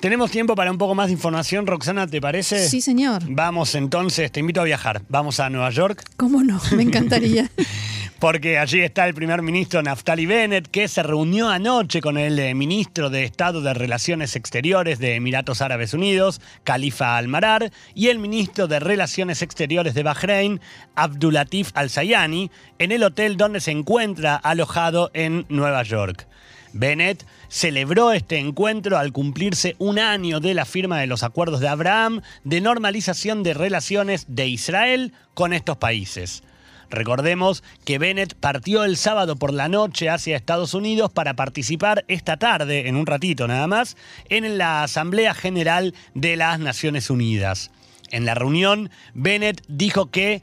Tenemos 0.02 0.32
tiempo 0.32 0.56
para 0.56 0.72
un 0.72 0.80
poco 0.80 0.96
más 0.96 1.08
de 1.08 1.14
información, 1.14 1.68
Roxana, 1.68 2.08
¿te 2.08 2.20
parece? 2.20 2.68
Sí, 2.68 2.82
señor. 2.82 3.22
Vamos 3.30 3.76
entonces, 3.76 4.32
te 4.32 4.40
invito 4.40 4.60
a 4.60 4.64
viajar. 4.64 5.04
Vamos 5.10 5.40
a 5.40 5.48
Nueva 5.52 5.70
York. 5.70 6.04
¿Cómo 6.18 6.44
no? 6.44 6.60
Me 6.76 6.82
encantaría. 6.82 7.52
porque 8.22 8.60
allí 8.60 8.82
está 8.82 9.08
el 9.08 9.16
primer 9.16 9.42
ministro 9.42 9.82
Naftali 9.82 10.28
Bennett, 10.28 10.68
que 10.68 10.88
se 10.88 11.02
reunió 11.02 11.50
anoche 11.50 12.02
con 12.02 12.20
el 12.20 12.38
eh, 12.38 12.54
ministro 12.54 13.10
de 13.10 13.24
Estado 13.24 13.62
de 13.62 13.74
Relaciones 13.74 14.36
Exteriores 14.36 15.00
de 15.00 15.16
Emiratos 15.16 15.60
Árabes 15.60 15.96
Unidos, 15.96 16.40
Khalifa 16.64 17.18
Al-Marar, 17.18 17.72
y 17.96 18.10
el 18.10 18.20
ministro 18.20 18.68
de 18.68 18.80
Relaciones 18.80 19.42
Exteriores 19.42 19.96
de 19.96 20.04
Bahrein, 20.04 20.62
Abdulatif 20.94 21.72
Al-Sayani, 21.74 22.52
en 22.78 22.92
el 22.92 23.02
hotel 23.02 23.38
donde 23.38 23.60
se 23.60 23.72
encuentra 23.72 24.36
alojado 24.36 25.10
en 25.16 25.48
Nueva 25.50 25.82
York. 25.82 26.28
Bennett 26.74 27.26
celebró 27.48 28.12
este 28.12 28.38
encuentro 28.38 29.00
al 29.00 29.14
cumplirse 29.14 29.76
un 29.80 29.98
año 29.98 30.40
de 30.40 30.54
la 30.54 30.66
firma 30.66 31.00
de 31.00 31.08
los 31.08 31.24
acuerdos 31.24 31.60
de 31.60 31.70
Abraham 31.70 32.22
de 32.44 32.62
normalización 32.62 33.42
de 33.42 33.56
relaciones 33.56 34.28
de 34.28 34.46
Israel 34.48 35.12
con 35.34 35.54
estos 35.54 35.78
países. 35.78 36.44
Recordemos 36.92 37.64
que 37.86 37.98
Bennett 37.98 38.36
partió 38.36 38.84
el 38.84 38.98
sábado 38.98 39.38
por 39.38 39.54
la 39.54 39.70
noche 39.70 40.10
hacia 40.10 40.36
Estados 40.36 40.74
Unidos 40.74 41.10
para 41.12 41.36
participar 41.36 42.04
esta 42.10 42.38
tarde, 42.38 42.90
en 42.90 42.98
un 42.98 43.06
ratito 43.06 43.48
nada 43.48 43.66
más, 43.66 43.96
en 44.30 44.58
la 44.58 44.84
Asamblea 44.84 45.34
General 45.34 45.96
de 46.14 46.36
las 46.36 46.60
Naciones 46.60 47.10
Unidas. 47.10 47.72
En 48.12 48.26
la 48.26 48.36
reunión, 48.36 48.92
Bennett 49.14 49.64
dijo 49.70 50.12
que, 50.12 50.42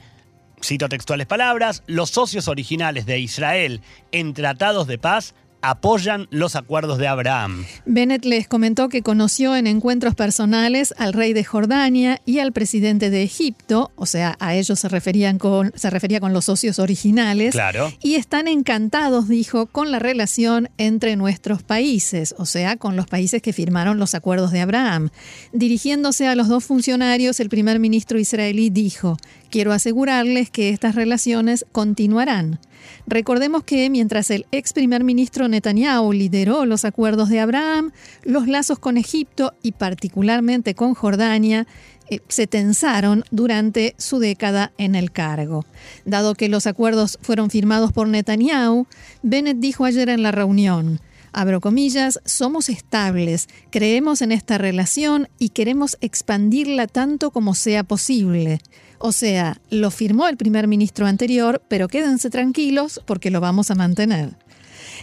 cito 0.65 0.89
textuales 0.89 1.27
palabras, 1.27 1.83
los 1.87 2.09
socios 2.11 2.49
originales 2.49 3.05
de 3.05 3.19
Israel 3.19 3.83
en 4.11 4.33
tratados 4.33 4.87
de 4.87 4.97
paz 4.97 5.35
apoyan 5.61 6.29
los 6.31 6.57
acuerdos 6.57 6.99
de 6.99 7.07
Abraham. 7.09 7.65
Bennett 7.87 8.25
les 8.25 8.49
comentó 8.49 8.89
que 8.89 9.03
conoció 9.03 9.57
en 9.57 9.67
encuentros 9.67 10.15
personales 10.15 10.95
al 10.99 11.13
rey 11.13 11.33
de 11.33 11.45
Jordania 11.45 12.21
y 12.25 12.39
al 12.39 12.53
presidente 12.53 13.11
de 13.11 13.23
Egipto, 13.23 13.91
o 13.97 14.07
sea, 14.07 14.37
a 14.41 14.55
ellos 14.55 14.79
se, 14.79 14.89
referían 14.89 15.39
con, 15.39 15.73
se 15.75 15.91
refería 15.91 16.21
con 16.21 16.33
los 16.33 16.45
socios 16.45 16.79
originales. 16.79 17.53
Claro. 17.53 17.93
Y 18.03 18.15
están 18.15 18.49
encantados, 18.49 19.29
dijo, 19.29 19.67
con 19.67 19.91
la 19.91 19.99
relación 19.99 20.71
entre 20.79 21.17
nuestros 21.17 21.63
países, 21.63 22.35
o 22.39 22.47
sea, 22.47 22.77
con 22.77 22.97
los 22.97 23.07
países 23.07 23.43
que 23.43 23.53
firmaron 23.53 23.99
los 23.99 24.15
acuerdos 24.15 24.53
de 24.53 24.61
Abraham. 24.61 25.11
Dirigiéndose 25.53 26.29
a 26.29 26.35
los 26.35 26.49
dos 26.49 26.65
funcionarios, 26.65 27.41
el 27.41 27.49
primer 27.49 27.79
ministro 27.79 28.19
israelí 28.19 28.71
dijo, 28.71 29.17
quiero 29.51 29.73
asegurarles 29.73 30.51
que 30.51 30.71
estas 30.71 30.95
relaciones 30.95 31.67
continuarán. 31.73 32.61
Recordemos 33.07 33.65
que 33.65 33.89
mientras 33.91 34.31
el 34.31 34.47
ex 34.53 34.73
primer 34.73 35.05
ministro 35.05 35.49
Netanyahu 35.49 36.13
lideró 36.13 36.67
los 36.67 36.85
acuerdos 36.85 37.29
de 37.29 37.41
Abraham, 37.41 37.93
los 38.23 38.47
lazos 38.47 38.79
con 38.79 38.97
Egipto 38.97 39.55
y 39.63 39.73
particularmente 39.73 40.75
con 40.75 40.95
Jordania 40.95 41.67
eh, 42.11 42.21
se 42.29 42.47
tensaron 42.47 43.25
durante 43.31 43.95
su 43.99 44.19
década 44.19 44.73
en 44.79 44.95
el 44.95 45.11
cargo. 45.13 45.65
Dado 46.05 46.35
que 46.35 46.49
los 46.49 46.67
acuerdos 46.67 47.19
fueron 47.23 47.51
firmados 47.51 47.93
por 47.93 48.09
Netanyahu, 48.09 48.87
Bennett 49.23 49.59
dijo 49.59 49.85
ayer 49.85 50.09
en 50.09 50.23
la 50.23 50.33
reunión, 50.33 51.01
abro 51.33 51.61
comillas, 51.61 52.21
somos 52.25 52.69
estables, 52.69 53.49
creemos 53.71 54.23
en 54.23 54.33
esta 54.33 54.59
relación 54.59 55.29
y 55.39 55.51
queremos 55.51 55.97
expandirla 56.01 56.87
tanto 56.87 57.31
como 57.31 57.55
sea 57.55 57.85
posible. 57.85 58.61
O 58.99 59.13
sea, 59.13 59.61
lo 59.71 59.91
firmó 59.91 60.29
el 60.29 60.37
primer 60.37 60.67
ministro 60.67 61.07
anterior, 61.07 61.63
pero 61.69 61.89
quédense 61.89 62.31
tranquilos 62.31 63.01
porque 63.07 63.31
lo 63.31 63.41
vamos 63.41 63.71
a 63.71 63.75
mantener. 63.75 64.37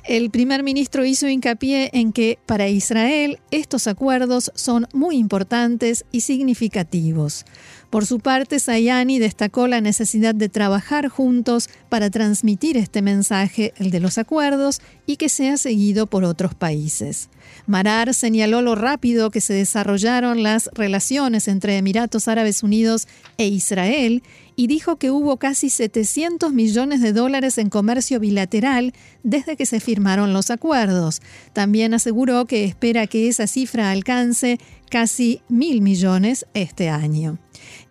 El 0.03 0.29
primer 0.29 0.63
ministro 0.63 1.05
hizo 1.05 1.27
hincapié 1.27 1.89
en 1.93 2.11
que 2.11 2.37
para 2.45 2.67
Israel 2.67 3.39
estos 3.51 3.87
acuerdos 3.87 4.51
son 4.55 4.87
muy 4.93 5.17
importantes 5.17 6.05
y 6.11 6.21
significativos. 6.21 7.45
Por 7.89 8.05
su 8.05 8.19
parte, 8.19 8.59
Sayani 8.59 9.19
destacó 9.19 9.67
la 9.67 9.81
necesidad 9.81 10.35
de 10.35 10.49
trabajar 10.49 11.07
juntos 11.07 11.69
para 11.89 12.09
transmitir 12.09 12.77
este 12.77 13.01
mensaje, 13.01 13.73
el 13.77 13.91
de 13.91 13.99
los 13.99 14.17
acuerdos, 14.17 14.81
y 15.05 15.17
que 15.17 15.29
sea 15.29 15.57
seguido 15.57 16.07
por 16.07 16.23
otros 16.23 16.55
países. 16.55 17.29
Marar 17.67 18.13
señaló 18.13 18.61
lo 18.61 18.75
rápido 18.75 19.31
que 19.31 19.41
se 19.41 19.53
desarrollaron 19.53 20.43
las 20.43 20.69
relaciones 20.73 21.47
entre 21.47 21.77
Emiratos 21.77 22.27
Árabes 22.27 22.61
Unidos 22.61 23.07
e 23.37 23.47
Israel 23.47 24.21
y 24.55 24.67
dijo 24.67 24.97
que 24.97 25.09
hubo 25.09 25.37
casi 25.37 25.71
700 25.71 26.53
millones 26.53 27.01
de 27.01 27.11
dólares 27.11 27.57
en 27.57 27.69
comercio 27.69 28.19
bilateral 28.19 28.93
desde 29.23 29.55
que 29.55 29.65
se 29.65 29.79
firmaron 29.79 30.31
los 30.31 30.51
acuerdos. 30.51 31.21
También 31.53 31.95
aseguró 31.95 32.45
que 32.45 32.65
espera 32.65 33.07
que 33.07 33.27
esa 33.27 33.47
cifra 33.47 33.89
alcance 33.89 34.59
casi 34.91 35.41
mil 35.49 35.81
millones 35.81 36.45
este 36.53 36.89
año. 36.89 37.39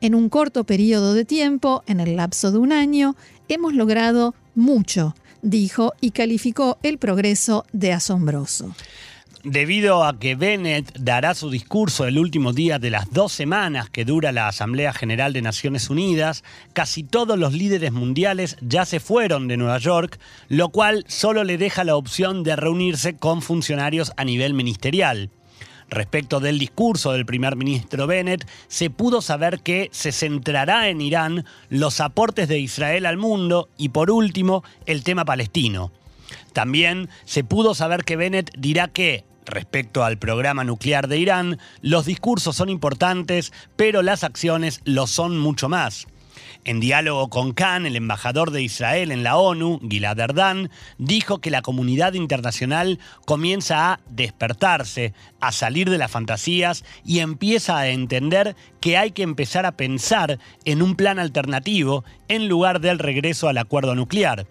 En 0.01 0.15
un 0.15 0.29
corto 0.29 0.63
periodo 0.63 1.15
de 1.15 1.25
tiempo, 1.25 1.83
en 1.89 1.99
el 1.99 2.15
lapso 2.15 2.53
de 2.53 2.59
un 2.59 2.71
año, 2.71 3.17
hemos 3.49 3.75
logrado 3.75 4.37
mucho, 4.55 5.17
dijo 5.43 5.95
y 6.01 6.13
calificó 6.13 6.79
el 6.85 6.99
progreso 6.99 7.67
de 7.73 7.93
asombroso 7.93 8.73
debido 9.45 10.05
a 10.05 10.19
que 10.19 10.35
Bennett 10.35 10.99
dará 10.99 11.35
su 11.35 11.51
discurso 11.51 12.07
el 12.07 12.19
último 12.19 12.53
día 12.53 12.79
de 12.79 12.91
las 12.91 13.11
dos 13.13 13.33
semanas 13.33 13.91
que 13.91 14.07
dura 14.07 14.33
la 14.33 14.49
Asamblea 14.49 14.93
General 14.93 15.33
de 15.33 15.43
Naciones 15.43 15.91
Unidas, 15.91 16.43
casi 16.73 17.03
todos 17.03 17.39
los 17.39 17.53
líderes 17.53 17.93
mundiales 17.93 18.57
ya 18.63 18.87
se 18.87 19.01
fueron 19.01 19.47
de 19.47 19.59
Nueva 19.59 19.79
York, 19.79 20.19
lo 20.49 20.71
cual 20.71 21.05
solo 21.09 21.45
le 21.45 21.59
deja 21.59 21.85
la 21.85 21.97
opción 21.97 22.43
de 22.43 22.57
reunirse 22.57 23.17
con 23.17 23.43
funcionarios 23.43 24.13
a 24.17 24.25
nivel 24.25 24.55
ministerial. 24.55 25.31
Respecto 25.91 26.41
del 26.41 26.59
discurso 26.59 27.13
del 27.13 27.27
primer 27.27 27.57
ministro 27.57 28.07
Bennett, 28.07 28.49
se 28.69 28.89
pudo 28.89 29.21
saber 29.21 29.61
que 29.61 29.91
se 29.93 30.13
centrará 30.13 30.89
en 30.89 31.03
Irán 31.03 31.45
los 31.69 32.01
aportes 32.01 32.49
de 32.49 32.59
Israel 32.59 33.05
al 33.05 33.19
mundo 33.19 33.69
y 33.77 33.91
por 33.91 34.11
último 34.11 34.65
el 34.87 35.05
tema 35.05 35.27
palestino. 35.27 35.93
También 36.55 37.11
se 37.25 37.45
pudo 37.45 37.75
saber 37.75 38.05
que 38.05 38.17
Bennett 38.17 38.51
dirá 38.57 38.89
que, 38.89 39.25
Respecto 39.47 40.05
al 40.05 40.19
programa 40.19 40.65
nuclear 40.65 41.09
de 41.09 41.19
Irán, 41.19 41.59
los 41.83 42.07
discursos 42.07 42.57
son 42.57 42.69
importantes, 42.71 43.53
pero 43.77 44.03
las 44.03 44.25
acciones 44.25 44.81
lo 44.85 45.07
son 45.07 45.39
mucho 45.39 45.69
más. 45.69 46.07
En 46.65 46.81
diálogo 46.81 47.29
con 47.29 47.53
Khan, 47.53 47.85
el 47.85 47.95
embajador 47.95 48.51
de 48.51 48.63
Israel 48.63 49.13
en 49.13 49.23
la 49.23 49.37
ONU, 49.37 49.81
Gilad 49.89 50.19
Erdan, 50.19 50.71
dijo 50.97 51.39
que 51.39 51.51
la 51.51 51.61
comunidad 51.61 52.15
internacional 52.15 52.99
comienza 53.27 53.93
a 53.93 54.01
despertarse, 54.09 55.13
a 55.41 55.53
salir 55.53 55.91
de 55.91 55.99
las 55.99 56.11
fantasías 56.11 56.85
y 57.05 57.19
empieza 57.19 57.77
a 57.77 57.89
entender 57.89 58.57
que 58.81 58.97
hay 58.97 59.11
que 59.11 59.23
empezar 59.23 59.67
a 59.67 59.77
pensar 59.77 60.39
en 60.65 60.81
un 60.81 60.97
plan 60.97 61.19
alternativo 61.19 62.03
en 62.29 62.49
lugar 62.49 62.81
del 62.81 62.99
regreso 62.99 63.49
al 63.49 63.59
acuerdo 63.59 63.95
nuclear. 63.95 64.47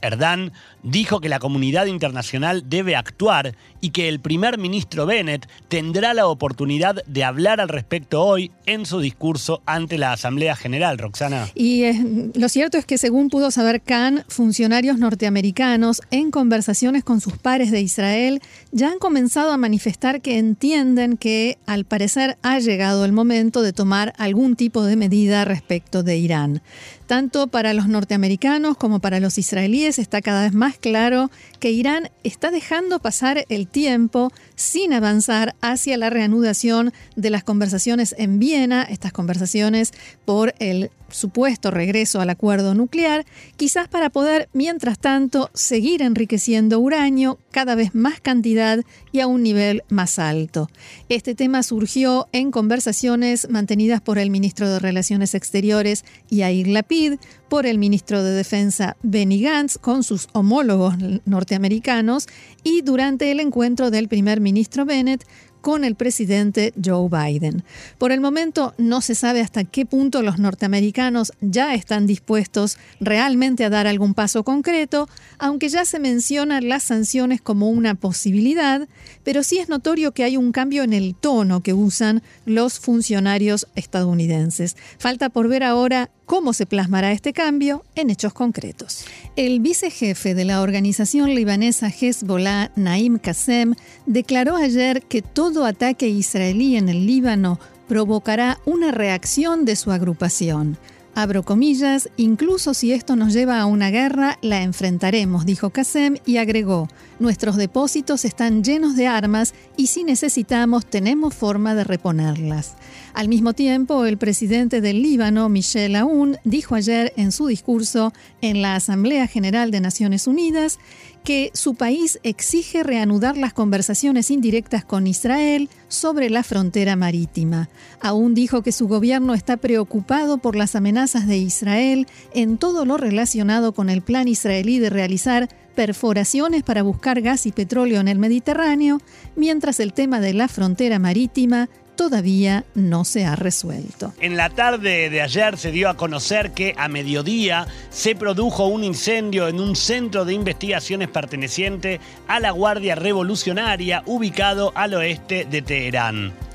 Erdán 0.00 0.52
dijo 0.82 1.20
que 1.20 1.28
la 1.28 1.38
comunidad 1.38 1.86
internacional 1.86 2.64
debe 2.68 2.96
actuar 2.96 3.54
y 3.80 3.90
que 3.90 4.08
el 4.08 4.20
primer 4.20 4.58
ministro 4.58 5.06
Bennett 5.06 5.48
tendrá 5.68 6.14
la 6.14 6.26
oportunidad 6.26 7.04
de 7.06 7.24
hablar 7.24 7.60
al 7.60 7.68
respecto 7.68 8.22
hoy 8.22 8.50
en 8.66 8.86
su 8.86 9.00
discurso 9.00 9.62
ante 9.66 9.98
la 9.98 10.12
Asamblea 10.12 10.56
General, 10.56 10.98
Roxana. 10.98 11.48
Y 11.54 11.84
eh, 11.84 12.30
lo 12.34 12.48
cierto 12.48 12.78
es 12.78 12.86
que 12.86 12.98
según 12.98 13.28
pudo 13.28 13.50
saber 13.50 13.80
Khan, 13.80 14.24
funcionarios 14.28 14.98
norteamericanos 14.98 16.02
en 16.10 16.30
conversaciones 16.30 17.04
con 17.04 17.20
sus 17.20 17.38
pares 17.38 17.70
de 17.70 17.80
Israel 17.80 18.40
ya 18.72 18.90
han 18.90 18.98
comenzado 18.98 19.52
a 19.52 19.56
manifestar 19.56 20.20
que 20.20 20.38
entienden 20.38 21.16
que 21.16 21.58
al 21.66 21.84
parecer 21.84 22.38
ha 22.42 22.58
llegado 22.58 23.04
el 23.04 23.12
momento 23.12 23.62
de 23.62 23.72
tomar 23.72 24.12
algún 24.18 24.56
tipo 24.56 24.84
de 24.84 24.96
medida 24.96 25.44
respecto 25.44 26.02
de 26.02 26.16
Irán. 26.16 26.62
Tanto 27.06 27.46
para 27.46 27.72
los 27.72 27.88
norteamericanos 27.88 28.76
como 28.76 29.00
para 29.00 29.18
los 29.18 29.38
israelíes 29.38 29.98
está 29.98 30.20
cada 30.20 30.42
vez 30.42 30.52
más 30.52 30.77
claro 30.80 31.30
que 31.60 31.70
Irán 31.70 32.10
está 32.24 32.50
dejando 32.50 32.98
pasar 33.00 33.44
el 33.48 33.66
tiempo 33.66 34.32
sin 34.54 34.92
avanzar 34.92 35.54
hacia 35.60 35.96
la 35.96 36.10
reanudación 36.10 36.92
de 37.16 37.30
las 37.30 37.44
conversaciones 37.44 38.14
en 38.18 38.38
Viena, 38.38 38.82
estas 38.82 39.12
conversaciones 39.12 39.92
por 40.24 40.54
el 40.58 40.90
supuesto 41.10 41.70
regreso 41.70 42.20
al 42.20 42.30
acuerdo 42.30 42.74
nuclear, 42.74 43.24
quizás 43.56 43.88
para 43.88 44.10
poder, 44.10 44.48
mientras 44.52 44.98
tanto, 44.98 45.50
seguir 45.54 46.02
enriqueciendo 46.02 46.78
uranio 46.80 47.38
cada 47.50 47.74
vez 47.74 47.94
más 47.94 48.20
cantidad 48.20 48.80
y 49.12 49.20
a 49.20 49.26
un 49.26 49.42
nivel 49.42 49.82
más 49.88 50.18
alto. 50.18 50.70
Este 51.08 51.34
tema 51.34 51.62
surgió 51.62 52.28
en 52.32 52.50
conversaciones 52.50 53.48
mantenidas 53.50 54.00
por 54.00 54.18
el 54.18 54.30
ministro 54.30 54.68
de 54.68 54.78
Relaciones 54.78 55.34
Exteriores 55.34 56.04
Yair 56.30 56.68
Lapid, 56.68 57.14
por 57.48 57.66
el 57.66 57.78
ministro 57.78 58.22
de 58.22 58.32
Defensa 58.32 58.96
Benny 59.02 59.40
Gantz 59.42 59.78
con 59.78 60.02
sus 60.02 60.28
homólogos 60.32 60.94
norteamericanos 61.24 62.26
y 62.62 62.82
durante 62.82 63.30
el 63.30 63.40
encuentro 63.40 63.90
del 63.90 64.08
primer 64.08 64.40
ministro 64.40 64.84
Bennett 64.84 65.24
con 65.60 65.84
el 65.84 65.96
presidente 65.96 66.72
Joe 66.82 67.08
Biden. 67.08 67.64
Por 67.98 68.12
el 68.12 68.20
momento 68.20 68.74
no 68.78 69.00
se 69.00 69.14
sabe 69.14 69.40
hasta 69.40 69.64
qué 69.64 69.86
punto 69.86 70.22
los 70.22 70.38
norteamericanos 70.38 71.32
ya 71.40 71.74
están 71.74 72.06
dispuestos 72.06 72.78
realmente 73.00 73.64
a 73.64 73.70
dar 73.70 73.86
algún 73.86 74.14
paso 74.14 74.44
concreto, 74.44 75.08
aunque 75.38 75.68
ya 75.68 75.84
se 75.84 75.98
mencionan 75.98 76.68
las 76.68 76.84
sanciones 76.84 77.40
como 77.40 77.68
una 77.70 77.94
posibilidad, 77.94 78.88
pero 79.24 79.42
sí 79.42 79.58
es 79.58 79.68
notorio 79.68 80.12
que 80.12 80.24
hay 80.24 80.36
un 80.36 80.52
cambio 80.52 80.82
en 80.82 80.92
el 80.92 81.14
tono 81.14 81.60
que 81.60 81.74
usan 81.74 82.22
los 82.44 82.78
funcionarios 82.78 83.66
estadounidenses. 83.74 84.76
Falta 84.98 85.28
por 85.28 85.48
ver 85.48 85.64
ahora 85.64 86.10
cómo 86.28 86.52
se 86.52 86.66
plasmará 86.66 87.10
este 87.10 87.32
cambio 87.32 87.84
en 87.94 88.10
hechos 88.10 88.34
concretos. 88.34 89.06
El 89.34 89.60
vicejefe 89.60 90.34
de 90.34 90.44
la 90.44 90.60
organización 90.60 91.34
libanesa 91.34 91.88
Hezbollah, 91.88 92.70
Naim 92.76 93.18
Qassem, 93.18 93.74
declaró 94.04 94.56
ayer 94.56 95.02
que 95.02 95.22
todo 95.22 95.64
ataque 95.64 96.06
israelí 96.06 96.76
en 96.76 96.90
el 96.90 97.06
Líbano 97.06 97.58
provocará 97.88 98.60
una 98.66 98.92
reacción 98.92 99.64
de 99.64 99.74
su 99.74 99.90
agrupación. 99.90 100.76
Abro 101.18 101.42
comillas, 101.42 102.10
incluso 102.16 102.74
si 102.74 102.92
esto 102.92 103.16
nos 103.16 103.32
lleva 103.32 103.58
a 103.58 103.66
una 103.66 103.90
guerra, 103.90 104.38
la 104.40 104.62
enfrentaremos, 104.62 105.44
dijo 105.44 105.70
Qasem 105.70 106.18
y 106.24 106.36
agregó, 106.36 106.86
nuestros 107.18 107.56
depósitos 107.56 108.24
están 108.24 108.62
llenos 108.62 108.94
de 108.94 109.08
armas 109.08 109.52
y 109.76 109.88
si 109.88 110.04
necesitamos 110.04 110.86
tenemos 110.86 111.34
forma 111.34 111.74
de 111.74 111.82
reponerlas. 111.82 112.76
Al 113.14 113.26
mismo 113.26 113.52
tiempo, 113.52 114.04
el 114.04 114.16
presidente 114.16 114.80
del 114.80 115.02
Líbano, 115.02 115.48
Michel 115.48 115.96
Aoun, 115.96 116.36
dijo 116.44 116.76
ayer 116.76 117.12
en 117.16 117.32
su 117.32 117.48
discurso 117.48 118.12
en 118.40 118.62
la 118.62 118.76
Asamblea 118.76 119.26
General 119.26 119.72
de 119.72 119.80
Naciones 119.80 120.28
Unidas 120.28 120.78
que 121.24 121.50
su 121.54 121.74
país 121.74 122.18
exige 122.22 122.82
reanudar 122.82 123.36
las 123.36 123.52
conversaciones 123.52 124.30
indirectas 124.30 124.84
con 124.84 125.06
Israel 125.06 125.68
sobre 125.88 126.30
la 126.30 126.42
frontera 126.42 126.96
marítima. 126.96 127.68
Aún 128.00 128.34
dijo 128.34 128.62
que 128.62 128.72
su 128.72 128.88
gobierno 128.88 129.34
está 129.34 129.56
preocupado 129.56 130.38
por 130.38 130.56
las 130.56 130.74
amenazas 130.74 131.26
de 131.26 131.38
Israel 131.38 132.06
en 132.34 132.58
todo 132.58 132.84
lo 132.84 132.96
relacionado 132.96 133.72
con 133.72 133.90
el 133.90 134.02
plan 134.02 134.28
israelí 134.28 134.78
de 134.78 134.90
realizar 134.90 135.48
perforaciones 135.78 136.64
para 136.64 136.82
buscar 136.82 137.20
gas 137.20 137.46
y 137.46 137.52
petróleo 137.52 138.00
en 138.00 138.08
el 138.08 138.18
Mediterráneo, 138.18 139.00
mientras 139.36 139.78
el 139.78 139.92
tema 139.92 140.18
de 140.18 140.34
la 140.34 140.48
frontera 140.48 140.98
marítima 140.98 141.68
todavía 141.94 142.64
no 142.74 143.04
se 143.04 143.24
ha 143.24 143.36
resuelto. 143.36 144.12
En 144.20 144.36
la 144.36 144.50
tarde 144.50 145.08
de 145.08 145.22
ayer 145.22 145.56
se 145.56 145.70
dio 145.70 145.88
a 145.88 145.96
conocer 145.96 146.50
que 146.50 146.74
a 146.76 146.88
mediodía 146.88 147.68
se 147.90 148.16
produjo 148.16 148.66
un 148.66 148.82
incendio 148.82 149.46
en 149.46 149.60
un 149.60 149.76
centro 149.76 150.24
de 150.24 150.34
investigaciones 150.34 151.10
perteneciente 151.10 152.00
a 152.26 152.40
la 152.40 152.50
Guardia 152.50 152.96
Revolucionaria 152.96 154.02
ubicado 154.04 154.72
al 154.74 154.94
oeste 154.94 155.46
de 155.48 155.62
Teherán. 155.62 156.47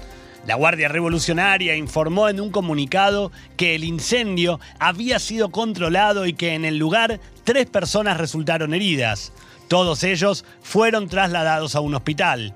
La 0.46 0.56
Guardia 0.56 0.90
Revolucionaria 0.90 1.76
informó 1.78 2.28
en 2.28 2.42
un 2.42 2.52
comunicado 2.52 3.32
que 3.56 3.76
el 3.76 3.86
incendio 3.86 4.60
había 4.78 5.20
sido 5.20 5.52
controlado 5.52 6.26
y 6.26 6.34
que 6.34 6.54
en 6.54 6.66
el 6.66 6.78
lugar 6.78 7.22
tres 7.46 7.68
personas 7.68 8.18
resultaron 8.18 8.74
heridas. 8.74 9.32
Todos 9.70 10.04
ellos 10.04 10.44
fueron 10.62 11.08
trasladados 11.08 11.76
a 11.76 11.80
un 11.80 11.96
hospital. 11.96 12.54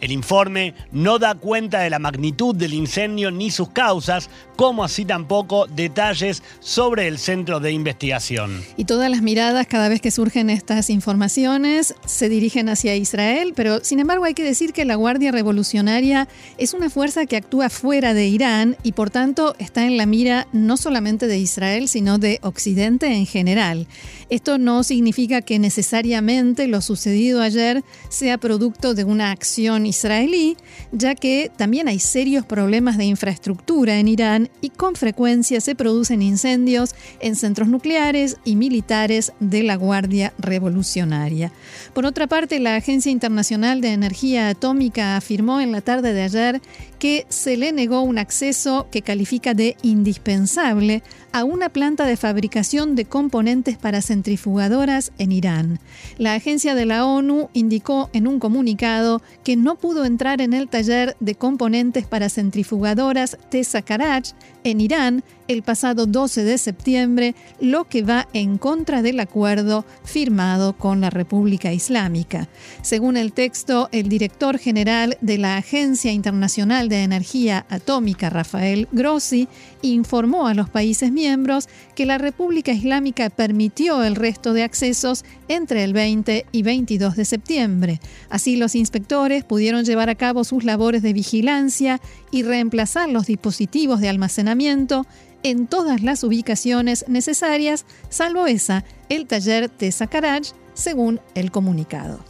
El 0.00 0.12
informe 0.12 0.74
no 0.92 1.18
da 1.18 1.34
cuenta 1.34 1.80
de 1.80 1.90
la 1.90 1.98
magnitud 1.98 2.54
del 2.54 2.74
incendio 2.74 3.30
ni 3.30 3.50
sus 3.50 3.70
causas, 3.70 4.28
como 4.56 4.84
así 4.84 5.04
tampoco 5.04 5.66
detalles 5.66 6.42
sobre 6.60 7.08
el 7.08 7.18
centro 7.18 7.60
de 7.60 7.72
investigación. 7.72 8.62
Y 8.76 8.84
todas 8.84 9.10
las 9.10 9.22
miradas 9.22 9.66
cada 9.66 9.88
vez 9.88 10.00
que 10.00 10.10
surgen 10.10 10.50
estas 10.50 10.90
informaciones 10.90 11.94
se 12.04 12.28
dirigen 12.28 12.68
hacia 12.68 12.96
Israel, 12.96 13.52
pero 13.56 13.82
sin 13.82 14.00
embargo 14.00 14.24
hay 14.24 14.34
que 14.34 14.44
decir 14.44 14.72
que 14.72 14.84
la 14.84 14.94
Guardia 14.94 15.32
Revolucionaria 15.32 16.28
es 16.58 16.74
una 16.74 16.90
fuerza 16.90 17.26
que 17.26 17.36
actúa 17.36 17.70
fuera 17.70 18.14
de 18.14 18.26
Irán 18.26 18.76
y 18.82 18.92
por 18.92 19.10
tanto 19.10 19.54
está 19.58 19.86
en 19.86 19.96
la 19.96 20.06
mira 20.06 20.46
no 20.52 20.76
solamente 20.76 21.26
de 21.26 21.38
Israel, 21.38 21.88
sino 21.88 22.18
de 22.18 22.38
Occidente 22.42 23.06
en 23.14 23.26
general. 23.26 23.86
Esto 24.28 24.58
no 24.58 24.82
significa 24.82 25.40
que 25.40 25.58
necesariamente 25.58 26.66
lo 26.66 26.80
sucedido 26.80 27.40
ayer 27.40 27.84
sea 28.08 28.38
producto 28.38 28.94
de 28.94 29.04
una 29.04 29.30
acción 29.30 29.85
israelí, 29.86 30.56
ya 30.92 31.14
que 31.14 31.50
también 31.56 31.88
hay 31.88 31.98
serios 31.98 32.44
problemas 32.44 32.98
de 32.98 33.04
infraestructura 33.04 33.98
en 33.98 34.08
Irán 34.08 34.50
y 34.60 34.70
con 34.70 34.94
frecuencia 34.96 35.60
se 35.60 35.74
producen 35.74 36.22
incendios 36.22 36.94
en 37.20 37.36
centros 37.36 37.68
nucleares 37.68 38.36
y 38.44 38.56
militares 38.56 39.32
de 39.40 39.62
la 39.62 39.76
Guardia 39.76 40.32
Revolucionaria. 40.38 41.52
Por 41.94 42.06
otra 42.06 42.26
parte, 42.26 42.60
la 42.60 42.76
Agencia 42.76 43.10
Internacional 43.10 43.80
de 43.80 43.92
Energía 43.92 44.48
Atómica 44.48 45.16
afirmó 45.16 45.60
en 45.60 45.72
la 45.72 45.80
tarde 45.80 46.12
de 46.12 46.22
ayer 46.22 46.60
que 46.98 47.26
se 47.28 47.56
le 47.56 47.72
negó 47.72 48.00
un 48.00 48.18
acceso 48.18 48.88
que 48.90 49.02
califica 49.02 49.54
de 49.54 49.76
indispensable 49.82 51.02
a 51.32 51.44
una 51.44 51.68
planta 51.68 52.06
de 52.06 52.16
fabricación 52.16 52.96
de 52.96 53.04
componentes 53.04 53.76
para 53.76 54.00
centrifugadoras 54.00 55.12
en 55.18 55.32
Irán. 55.32 55.80
La 56.16 56.34
agencia 56.34 56.74
de 56.74 56.86
la 56.86 57.04
ONU 57.04 57.50
indicó 57.52 58.08
en 58.14 58.26
un 58.26 58.38
comunicado 58.38 59.20
que 59.44 59.56
no 59.56 59.75
pudo 59.76 60.04
entrar 60.04 60.40
en 60.40 60.52
el 60.52 60.68
taller 60.68 61.16
de 61.20 61.34
componentes 61.34 62.06
para 62.06 62.28
centrifugadoras 62.28 63.38
Tesa 63.50 63.82
Karaj 63.82 64.32
en 64.64 64.80
Irán 64.80 65.24
el 65.48 65.62
pasado 65.62 66.06
12 66.06 66.44
de 66.44 66.58
septiembre, 66.58 67.34
lo 67.60 67.84
que 67.84 68.02
va 68.02 68.28
en 68.32 68.58
contra 68.58 69.02
del 69.02 69.20
acuerdo 69.20 69.84
firmado 70.04 70.76
con 70.76 71.00
la 71.00 71.10
República 71.10 71.72
Islámica. 71.72 72.48
Según 72.82 73.16
el 73.16 73.32
texto, 73.32 73.88
el 73.92 74.08
director 74.08 74.58
general 74.58 75.16
de 75.20 75.38
la 75.38 75.56
Agencia 75.56 76.12
Internacional 76.12 76.88
de 76.88 77.02
Energía 77.02 77.66
Atómica, 77.68 78.30
Rafael 78.30 78.88
Grossi, 78.92 79.48
informó 79.82 80.46
a 80.46 80.54
los 80.54 80.68
países 80.68 81.12
miembros 81.12 81.68
que 81.94 82.06
la 82.06 82.18
República 82.18 82.72
Islámica 82.72 83.30
permitió 83.30 84.02
el 84.02 84.16
resto 84.16 84.52
de 84.52 84.62
accesos 84.62 85.24
entre 85.48 85.84
el 85.84 85.92
20 85.92 86.46
y 86.50 86.62
22 86.62 87.16
de 87.16 87.24
septiembre. 87.24 88.00
Así 88.28 88.56
los 88.56 88.74
inspectores 88.74 89.44
pudieron 89.44 89.84
llevar 89.84 90.08
a 90.10 90.14
cabo 90.14 90.44
sus 90.44 90.64
labores 90.64 91.02
de 91.02 91.12
vigilancia 91.12 92.00
y 92.30 92.42
reemplazar 92.42 93.08
los 93.08 93.26
dispositivos 93.26 94.00
de 94.00 94.08
almacenamiento 94.08 95.06
en 95.42 95.66
todas 95.66 96.02
las 96.02 96.24
ubicaciones 96.24 97.04
necesarias, 97.08 97.86
salvo 98.08 98.46
esa, 98.46 98.84
el 99.08 99.26
taller 99.26 99.70
de 99.70 99.92
Sakaraj, 99.92 100.42
según 100.74 101.20
el 101.34 101.50
comunicado. 101.50 102.20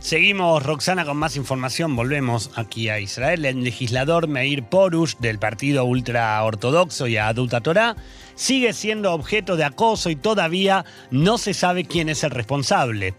Seguimos, 0.00 0.62
Roxana, 0.62 1.06
con 1.06 1.16
más 1.16 1.36
información. 1.36 1.96
Volvemos 1.96 2.50
aquí 2.56 2.90
a 2.90 3.00
Israel. 3.00 3.46
El 3.46 3.64
legislador 3.64 4.28
Meir 4.28 4.62
Porush, 4.62 5.16
del 5.18 5.38
partido 5.38 5.86
ultraortodoxo 5.86 7.06
y 7.06 7.16
Adulta 7.16 7.62
Torah, 7.62 7.96
sigue 8.34 8.74
siendo 8.74 9.14
objeto 9.14 9.56
de 9.56 9.64
acoso 9.64 10.10
y 10.10 10.16
todavía 10.16 10.84
no 11.10 11.38
se 11.38 11.54
sabe 11.54 11.84
quién 11.84 12.10
es 12.10 12.22
el 12.22 12.32
responsable. 12.32 13.14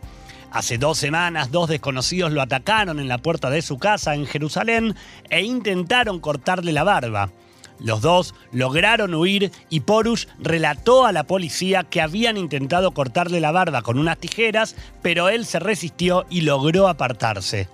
Hace 0.52 0.78
dos 0.78 1.00
semanas, 1.00 1.52
dos 1.52 1.70
desconocidos 1.70 2.32
lo 2.32 2.42
atacaron 2.42 3.00
en 3.00 3.08
la 3.08 3.18
puerta 3.18 3.50
de 3.50 3.62
su 3.62 3.78
casa 3.78 4.14
en 4.14 4.26
Jerusalén 4.26 4.96
e 5.30 5.42
intentaron 5.42 6.20
cortarle 6.20 6.72
la 6.72 6.84
barba. 6.84 7.32
Los 7.80 8.02
dos 8.02 8.34
lograron 8.52 9.14
huir 9.14 9.52
y 9.70 9.82
Porush 9.82 10.28
relató 10.40 11.06
a 11.06 11.12
la 11.12 11.26
policía 11.26 11.84
que 11.84 12.02
habían 12.02 12.38
intentado 12.38 12.92
cortarle 12.92 13.42
la 13.42 13.52
barba 13.52 13.82
con 13.82 14.00
unas 14.00 14.18
tijeras, 14.18 14.76
pero 15.02 15.30
él 15.30 15.46
se 15.46 15.60
resistió 15.60 16.26
y 16.30 16.42
logró 16.42 16.88
apartarse. 16.88 17.68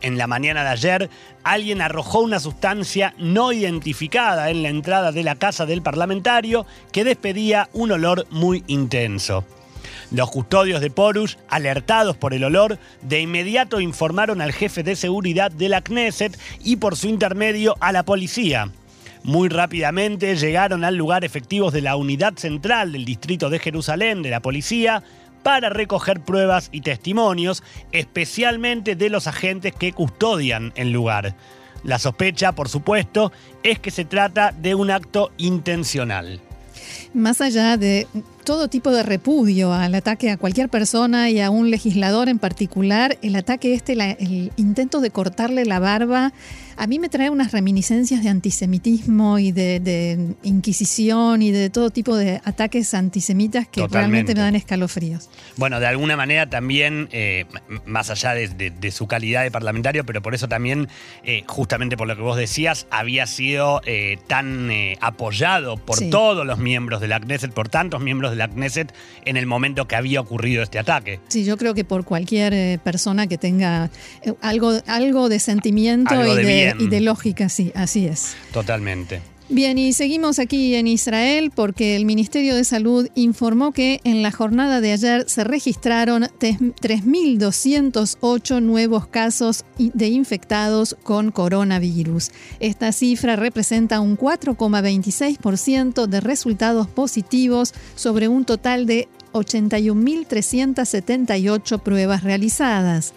En 0.00 0.16
la 0.16 0.26
mañana 0.26 0.62
de 0.62 0.70
ayer, 0.70 1.10
alguien 1.42 1.80
arrojó 1.80 2.20
una 2.20 2.38
sustancia 2.38 3.14
no 3.18 3.52
identificada 3.52 4.50
en 4.50 4.62
la 4.62 4.68
entrada 4.68 5.10
de 5.10 5.24
la 5.24 5.34
casa 5.34 5.66
del 5.66 5.82
parlamentario 5.82 6.66
que 6.92 7.04
despedía 7.04 7.68
un 7.72 7.90
olor 7.90 8.26
muy 8.30 8.62
intenso. 8.68 9.44
Los 10.10 10.30
custodios 10.30 10.80
de 10.80 10.90
Porush, 10.90 11.36
alertados 11.48 12.16
por 12.16 12.32
el 12.32 12.44
olor, 12.44 12.78
de 13.02 13.20
inmediato 13.20 13.80
informaron 13.80 14.40
al 14.40 14.52
jefe 14.52 14.82
de 14.82 14.94
seguridad 14.94 15.50
de 15.50 15.68
la 15.68 15.82
Knesset 15.82 16.38
y 16.62 16.76
por 16.76 16.96
su 16.96 17.08
intermedio 17.08 17.74
a 17.80 17.92
la 17.92 18.04
policía. 18.04 18.70
Muy 19.28 19.50
rápidamente 19.50 20.36
llegaron 20.36 20.84
al 20.84 20.96
lugar 20.96 21.22
efectivos 21.22 21.74
de 21.74 21.82
la 21.82 21.96
unidad 21.96 22.38
central 22.38 22.92
del 22.92 23.04
distrito 23.04 23.50
de 23.50 23.58
Jerusalén 23.58 24.22
de 24.22 24.30
la 24.30 24.40
policía 24.40 25.02
para 25.42 25.68
recoger 25.68 26.20
pruebas 26.20 26.70
y 26.72 26.80
testimonios, 26.80 27.62
especialmente 27.92 28.96
de 28.96 29.10
los 29.10 29.26
agentes 29.26 29.74
que 29.74 29.92
custodian 29.92 30.72
el 30.76 30.92
lugar. 30.92 31.34
La 31.84 31.98
sospecha, 31.98 32.52
por 32.52 32.70
supuesto, 32.70 33.30
es 33.62 33.78
que 33.78 33.90
se 33.90 34.06
trata 34.06 34.50
de 34.50 34.74
un 34.74 34.90
acto 34.90 35.30
intencional. 35.36 36.40
Más 37.12 37.42
allá 37.42 37.76
de 37.76 38.06
todo 38.48 38.68
tipo 38.68 38.90
de 38.92 39.02
repudio 39.02 39.74
al 39.74 39.94
ataque 39.94 40.30
a 40.30 40.38
cualquier 40.38 40.70
persona 40.70 41.28
y 41.28 41.38
a 41.38 41.50
un 41.50 41.70
legislador 41.70 42.30
en 42.30 42.38
particular, 42.38 43.18
el 43.20 43.36
ataque 43.36 43.74
este, 43.74 43.92
el 43.92 44.52
intento 44.56 45.02
de 45.02 45.10
cortarle 45.10 45.66
la 45.66 45.78
barba, 45.80 46.32
a 46.78 46.86
mí 46.86 47.00
me 47.00 47.08
trae 47.08 47.28
unas 47.28 47.50
reminiscencias 47.50 48.22
de 48.22 48.28
antisemitismo 48.28 49.40
y 49.40 49.50
de, 49.50 50.36
inquisición 50.44 51.42
y 51.42 51.50
de 51.50 51.70
todo 51.70 51.90
tipo 51.90 52.16
de 52.16 52.40
ataques 52.44 52.94
antisemitas 52.94 53.66
que 53.66 53.86
realmente 53.88 54.32
me 54.34 54.40
dan 54.40 54.54
escalofríos. 54.54 55.28
Bueno, 55.56 55.80
de 55.80 55.88
alguna 55.88 56.16
manera 56.16 56.48
también, 56.48 57.08
eh, 57.10 57.46
más 57.84 58.10
allá 58.10 58.32
de, 58.32 58.90
su 58.92 59.08
calidad 59.08 59.42
de 59.42 59.50
parlamentario, 59.50 60.06
pero 60.06 60.22
por 60.22 60.36
eso 60.36 60.48
también, 60.48 60.88
eh, 61.24 61.42
justamente 61.48 61.96
por 61.96 62.06
lo 62.06 62.14
que 62.14 62.22
vos 62.22 62.36
decías, 62.36 62.86
había 62.90 63.26
sido 63.26 63.82
eh, 63.84 64.18
tan 64.28 64.70
apoyado 65.00 65.76
por 65.76 65.98
todos 66.10 66.46
los 66.46 66.58
miembros 66.58 67.00
de 67.00 67.08
la 67.08 67.18
Knesset, 67.18 67.52
por 67.52 67.68
tantos 67.68 68.00
miembros 68.00 68.30
de 68.30 68.36
la 68.38 68.48
Knesset, 68.48 68.92
en 69.24 69.36
el 69.36 69.46
momento 69.46 69.86
que 69.86 69.96
había 69.96 70.20
ocurrido 70.20 70.62
este 70.62 70.78
ataque. 70.78 71.20
Sí, 71.28 71.44
yo 71.44 71.56
creo 71.56 71.74
que 71.74 71.84
por 71.84 72.04
cualquier 72.04 72.78
persona 72.80 73.26
que 73.26 73.38
tenga 73.38 73.90
algo, 74.40 74.72
algo 74.86 75.28
de 75.28 75.38
sentimiento 75.38 76.14
y 76.26 76.36
de 76.44 76.74
y 76.78 76.88
de 76.88 77.00
lógica, 77.00 77.48
sí, 77.48 77.72
así 77.74 78.06
es. 78.06 78.36
Totalmente. 78.52 79.20
Bien, 79.50 79.78
y 79.78 79.94
seguimos 79.94 80.38
aquí 80.38 80.74
en 80.74 80.86
Israel 80.86 81.50
porque 81.54 81.96
el 81.96 82.04
Ministerio 82.04 82.54
de 82.54 82.64
Salud 82.64 83.08
informó 83.14 83.72
que 83.72 84.02
en 84.04 84.22
la 84.22 84.30
jornada 84.30 84.82
de 84.82 84.92
ayer 84.92 85.24
se 85.26 85.42
registraron 85.42 86.24
3.208 86.24 88.60
nuevos 88.60 89.06
casos 89.06 89.64
de 89.78 90.08
infectados 90.08 90.98
con 91.02 91.30
coronavirus. 91.30 92.30
Esta 92.60 92.92
cifra 92.92 93.36
representa 93.36 94.00
un 94.00 94.18
4,26% 94.18 96.06
de 96.06 96.20
resultados 96.20 96.86
positivos 96.86 97.72
sobre 97.94 98.28
un 98.28 98.44
total 98.44 98.84
de 98.84 99.08
81.378 99.32 101.80
pruebas 101.80 102.22
realizadas. 102.22 103.14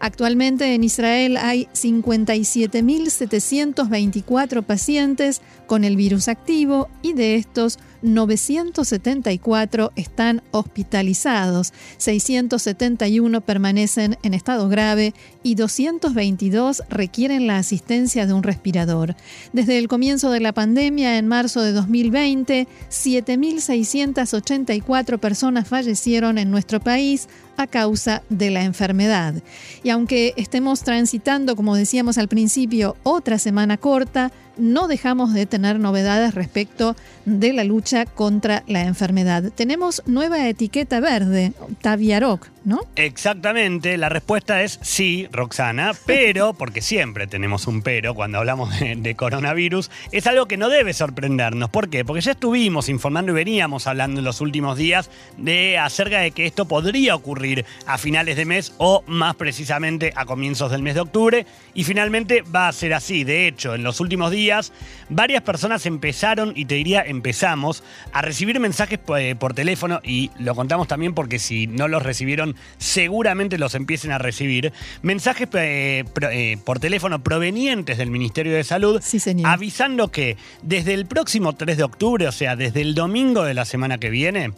Actualmente 0.00 0.74
en 0.74 0.82
Israel 0.84 1.36
hay 1.36 1.68
57.724 1.74 4.62
pacientes 4.62 5.42
con 5.66 5.82
el 5.84 5.96
virus 5.96 6.28
activo 6.28 6.88
y 7.02 7.14
de 7.14 7.34
estos 7.34 7.80
974 8.02 9.90
están 9.96 10.44
hospitalizados, 10.52 11.72
671 11.96 13.40
permanecen 13.40 14.16
en 14.22 14.34
estado 14.34 14.68
grave 14.68 15.14
y 15.42 15.56
222 15.56 16.84
requieren 16.88 17.48
la 17.48 17.58
asistencia 17.58 18.24
de 18.26 18.34
un 18.34 18.44
respirador. 18.44 19.16
Desde 19.52 19.78
el 19.78 19.88
comienzo 19.88 20.30
de 20.30 20.38
la 20.40 20.52
pandemia, 20.52 21.18
en 21.18 21.26
marzo 21.26 21.60
de 21.60 21.72
2020, 21.72 22.68
7.684 22.88 25.18
personas 25.18 25.66
fallecieron 25.66 26.38
en 26.38 26.52
nuestro 26.52 26.78
país 26.80 27.28
a 27.58 27.66
causa 27.66 28.22
de 28.30 28.50
la 28.50 28.62
enfermedad. 28.64 29.34
Y 29.82 29.90
aunque 29.90 30.32
estemos 30.36 30.82
transitando, 30.82 31.56
como 31.56 31.76
decíamos 31.76 32.16
al 32.16 32.28
principio, 32.28 32.96
otra 33.02 33.38
semana 33.38 33.76
corta, 33.76 34.32
no 34.56 34.88
dejamos 34.88 35.34
de 35.34 35.44
tener 35.46 35.78
novedades 35.78 36.34
respecto 36.34 36.96
de 37.24 37.52
la 37.52 37.64
lucha 37.64 38.06
contra 38.06 38.62
la 38.66 38.82
enfermedad. 38.82 39.52
Tenemos 39.54 40.02
nueva 40.06 40.48
etiqueta 40.48 41.00
verde, 41.00 41.52
Taviaroc, 41.82 42.48
¿no? 42.68 42.82
Exactamente, 42.96 43.96
la 43.96 44.10
respuesta 44.10 44.62
es 44.62 44.78
sí, 44.82 45.26
Roxana, 45.32 45.92
pero, 46.04 46.52
porque 46.58 46.82
siempre 46.82 47.26
tenemos 47.26 47.66
un 47.66 47.80
pero 47.80 48.14
cuando 48.14 48.36
hablamos 48.36 48.78
de, 48.78 49.14
coronavirus, 49.14 49.90
es 50.12 50.26
algo 50.26 50.46
que 50.46 50.58
no 50.58 50.68
debe 50.68 50.92
sorprendernos. 50.92 51.70
¿Por 51.70 51.88
qué? 51.88 52.04
Porque 52.04 52.20
ya 52.20 52.32
estuvimos 52.32 52.90
informando 52.90 53.32
y 53.32 53.36
veníamos 53.36 53.86
hablando 53.86 54.18
en 54.20 54.26
los 54.26 54.42
últimos 54.42 54.76
días 54.76 55.10
de 55.38 55.78
acerca 55.78 56.20
de 56.20 56.32
que 56.32 56.44
esto 56.44 56.68
podría 56.68 57.14
ocurrir 57.14 57.64
a 57.86 57.96
finales 57.96 58.36
de 58.36 58.44
mes 58.44 58.74
o 58.76 59.02
más 59.06 59.34
precisamente 59.36 60.12
a 60.14 60.26
comienzos 60.26 60.70
del 60.70 60.82
mes 60.82 60.94
de 60.94 61.00
octubre 61.00 61.46
y 61.72 61.84
finalmente 61.84 62.42
va 62.42 62.68
a 62.68 62.72
ser 62.72 62.92
así. 62.92 63.24
De 63.24 63.48
hecho, 63.48 63.74
en 63.74 63.82
los 63.82 64.00
últimos 64.00 64.30
días 64.30 64.74
varias 65.08 65.42
personas 65.42 65.86
empezaron, 65.86 66.52
y 66.54 66.66
te 66.66 66.74
diría 66.74 67.00
empezamos, 67.00 67.82
a 68.12 68.20
recibir 68.20 68.60
mensajes 68.60 69.00
eh, 69.16 69.34
por, 69.38 69.54
teléfono, 69.54 70.00
y 70.04 70.30
lo 70.38 70.54
contamos 70.54 70.88
también 70.88 71.14
porque 71.14 71.38
si 71.38 71.66
no 71.66 71.88
los 71.88 72.02
recibieron, 72.02 72.57
seguramente 72.78 73.58
los 73.58 73.74
empiecen 73.74 74.12
a 74.12 74.18
recibir, 74.18 74.72
mensajes 75.02 75.48
eh, 75.54 76.04
eh, 76.30 76.56
por 76.64 76.78
teléfono 76.78 77.22
provenientes 77.22 77.98
del 77.98 78.10
Ministerio 78.10 78.54
de 78.54 78.64
Salud, 78.64 79.02
avisando 79.44 80.08
que 80.08 80.36
desde 80.62 80.94
el 80.94 81.06
próximo 81.06 81.54
3 81.54 81.76
de 81.76 81.82
octubre, 81.82 82.28
o 82.28 82.32
sea, 82.32 82.56
desde 82.56 82.80
el 82.80 82.94
domingo 82.94 83.42
de 83.42 83.54
la 83.54 83.64
semana 83.64 83.98
que 83.98 84.10
viene, 84.10 84.52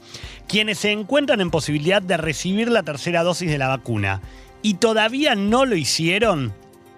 quienes 0.49 0.79
se 0.79 0.93
encuentran 0.93 1.41
en 1.41 1.51
posibilidad 1.51 2.03
de 2.03 2.17
recibir 2.17 2.71
la 2.71 2.83
tercera 2.83 3.23
dosis 3.23 3.51
de 3.51 3.59
la 3.59 3.69
vacuna 3.69 4.21
y 4.63 4.75
todavía 4.75 5.35
no 5.35 5.65
lo 5.65 5.77
hicieron, 5.77 6.53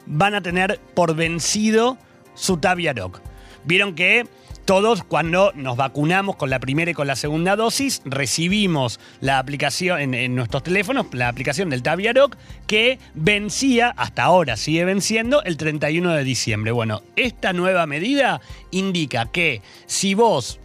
van 0.06 0.34
a 0.34 0.42
tener 0.42 0.80
por 0.94 1.14
vencido 1.14 1.98
su 2.34 2.56
Taviaroc. 2.56 3.20
Vieron 3.64 3.94
que 3.94 4.26
todos 4.64 5.02
cuando 5.02 5.52
nos 5.54 5.76
vacunamos 5.76 6.36
con 6.36 6.50
la 6.50 6.60
primera 6.60 6.90
y 6.90 6.94
con 6.94 7.06
la 7.06 7.16
segunda 7.16 7.56
dosis, 7.56 8.00
recibimos 8.04 9.00
la 9.20 9.38
aplicación 9.38 10.14
en, 10.14 10.34
nuestros 10.34 10.62
teléfonos, 10.62 11.06
la 11.12 11.28
aplicación 11.28 11.70
del 11.70 11.82
Taviaroc, 11.82 12.36
que 12.66 12.98
vencía, 13.14 13.92
hasta 13.96 14.24
ahora 14.24 14.56
sigue 14.56 14.84
venciendo, 14.84 15.42
el 15.42 15.56
31 15.56 16.12
de 16.12 16.24
diciembre. 16.24 16.72
Bueno, 16.72 17.02
esta 17.16 17.52
nueva 17.52 17.86
medida 17.86 18.40
indica 18.70 19.26
que 19.26 19.62
si 19.86 20.14
vos 20.14 20.60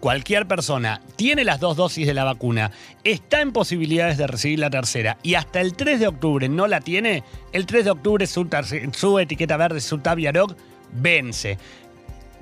cualquier 0.00 0.46
persona 0.46 1.00
tiene 1.16 1.44
las 1.44 1.60
dos 1.60 1.76
dosis 1.76 2.06
de 2.06 2.14
la 2.14 2.24
vacuna, 2.24 2.72
está 3.04 3.40
en 3.40 3.52
posibilidades 3.52 4.18
de 4.18 4.26
recibir 4.26 4.58
la 4.58 4.70
tercera 4.70 5.18
y 5.22 5.34
hasta 5.34 5.60
el 5.60 5.74
3 5.74 6.00
de 6.00 6.08
octubre 6.08 6.48
no 6.48 6.66
la 6.66 6.80
tiene, 6.80 7.22
el 7.52 7.66
3 7.66 7.84
de 7.84 7.90
octubre 7.92 8.26
su, 8.26 8.48
su 8.92 9.18
etiqueta 9.18 9.56
verde, 9.56 9.80
su 9.80 9.98
Taviaroc, 9.98 10.56
vence. 10.92 11.58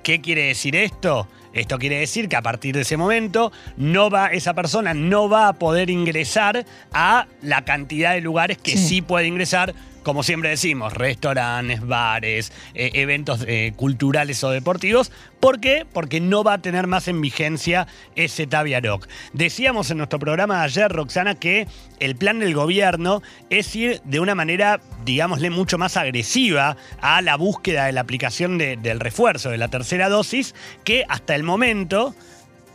¿Qué 0.04 0.20
quiere 0.20 0.42
decir 0.42 0.76
esto? 0.76 1.26
Esto 1.54 1.78
quiere 1.78 1.98
decir 1.98 2.28
que 2.28 2.36
a 2.36 2.42
partir 2.42 2.74
de 2.74 2.82
ese 2.82 2.98
momento 2.98 3.50
no 3.78 4.10
va, 4.10 4.26
esa 4.26 4.52
persona 4.52 4.92
no 4.92 5.30
va 5.30 5.48
a 5.48 5.54
poder 5.54 5.88
ingresar 5.88 6.66
a 6.92 7.26
la 7.40 7.64
cantidad 7.64 8.12
de 8.12 8.20
lugares 8.20 8.58
que 8.58 8.76
sí 8.76 9.00
puede 9.00 9.26
ingresar 9.26 9.74
como 10.04 10.22
siempre 10.22 10.50
decimos, 10.50 10.92
restaurantes, 10.92 11.84
bares, 11.84 12.52
eh, 12.74 12.90
eventos 12.94 13.44
eh, 13.48 13.72
culturales 13.74 14.44
o 14.44 14.50
deportivos. 14.50 15.10
¿Por 15.40 15.58
qué? 15.58 15.84
Porque 15.92 16.20
no 16.20 16.44
va 16.44 16.54
a 16.54 16.62
tener 16.62 16.86
más 16.86 17.08
en 17.08 17.20
vigencia 17.20 17.88
ese 18.14 18.46
Taviaroc. 18.46 19.08
Decíamos 19.32 19.90
en 19.90 19.96
nuestro 19.96 20.20
programa 20.20 20.58
de 20.58 20.64
ayer, 20.64 20.92
Roxana, 20.92 21.34
que 21.34 21.66
el 21.98 22.14
plan 22.14 22.38
del 22.38 22.54
gobierno 22.54 23.22
es 23.50 23.74
ir 23.74 24.00
de 24.04 24.20
una 24.20 24.34
manera, 24.34 24.80
digámosle, 25.04 25.50
mucho 25.50 25.78
más 25.78 25.96
agresiva 25.96 26.76
a 27.00 27.20
la 27.22 27.36
búsqueda 27.36 27.86
de 27.86 27.92
la 27.92 28.02
aplicación 28.02 28.58
del 28.58 29.00
refuerzo 29.00 29.50
de 29.50 29.58
la 29.58 29.68
tercera 29.68 30.08
dosis, 30.08 30.54
que 30.84 31.04
hasta 31.08 31.34
el 31.34 31.42
momento 31.42 32.14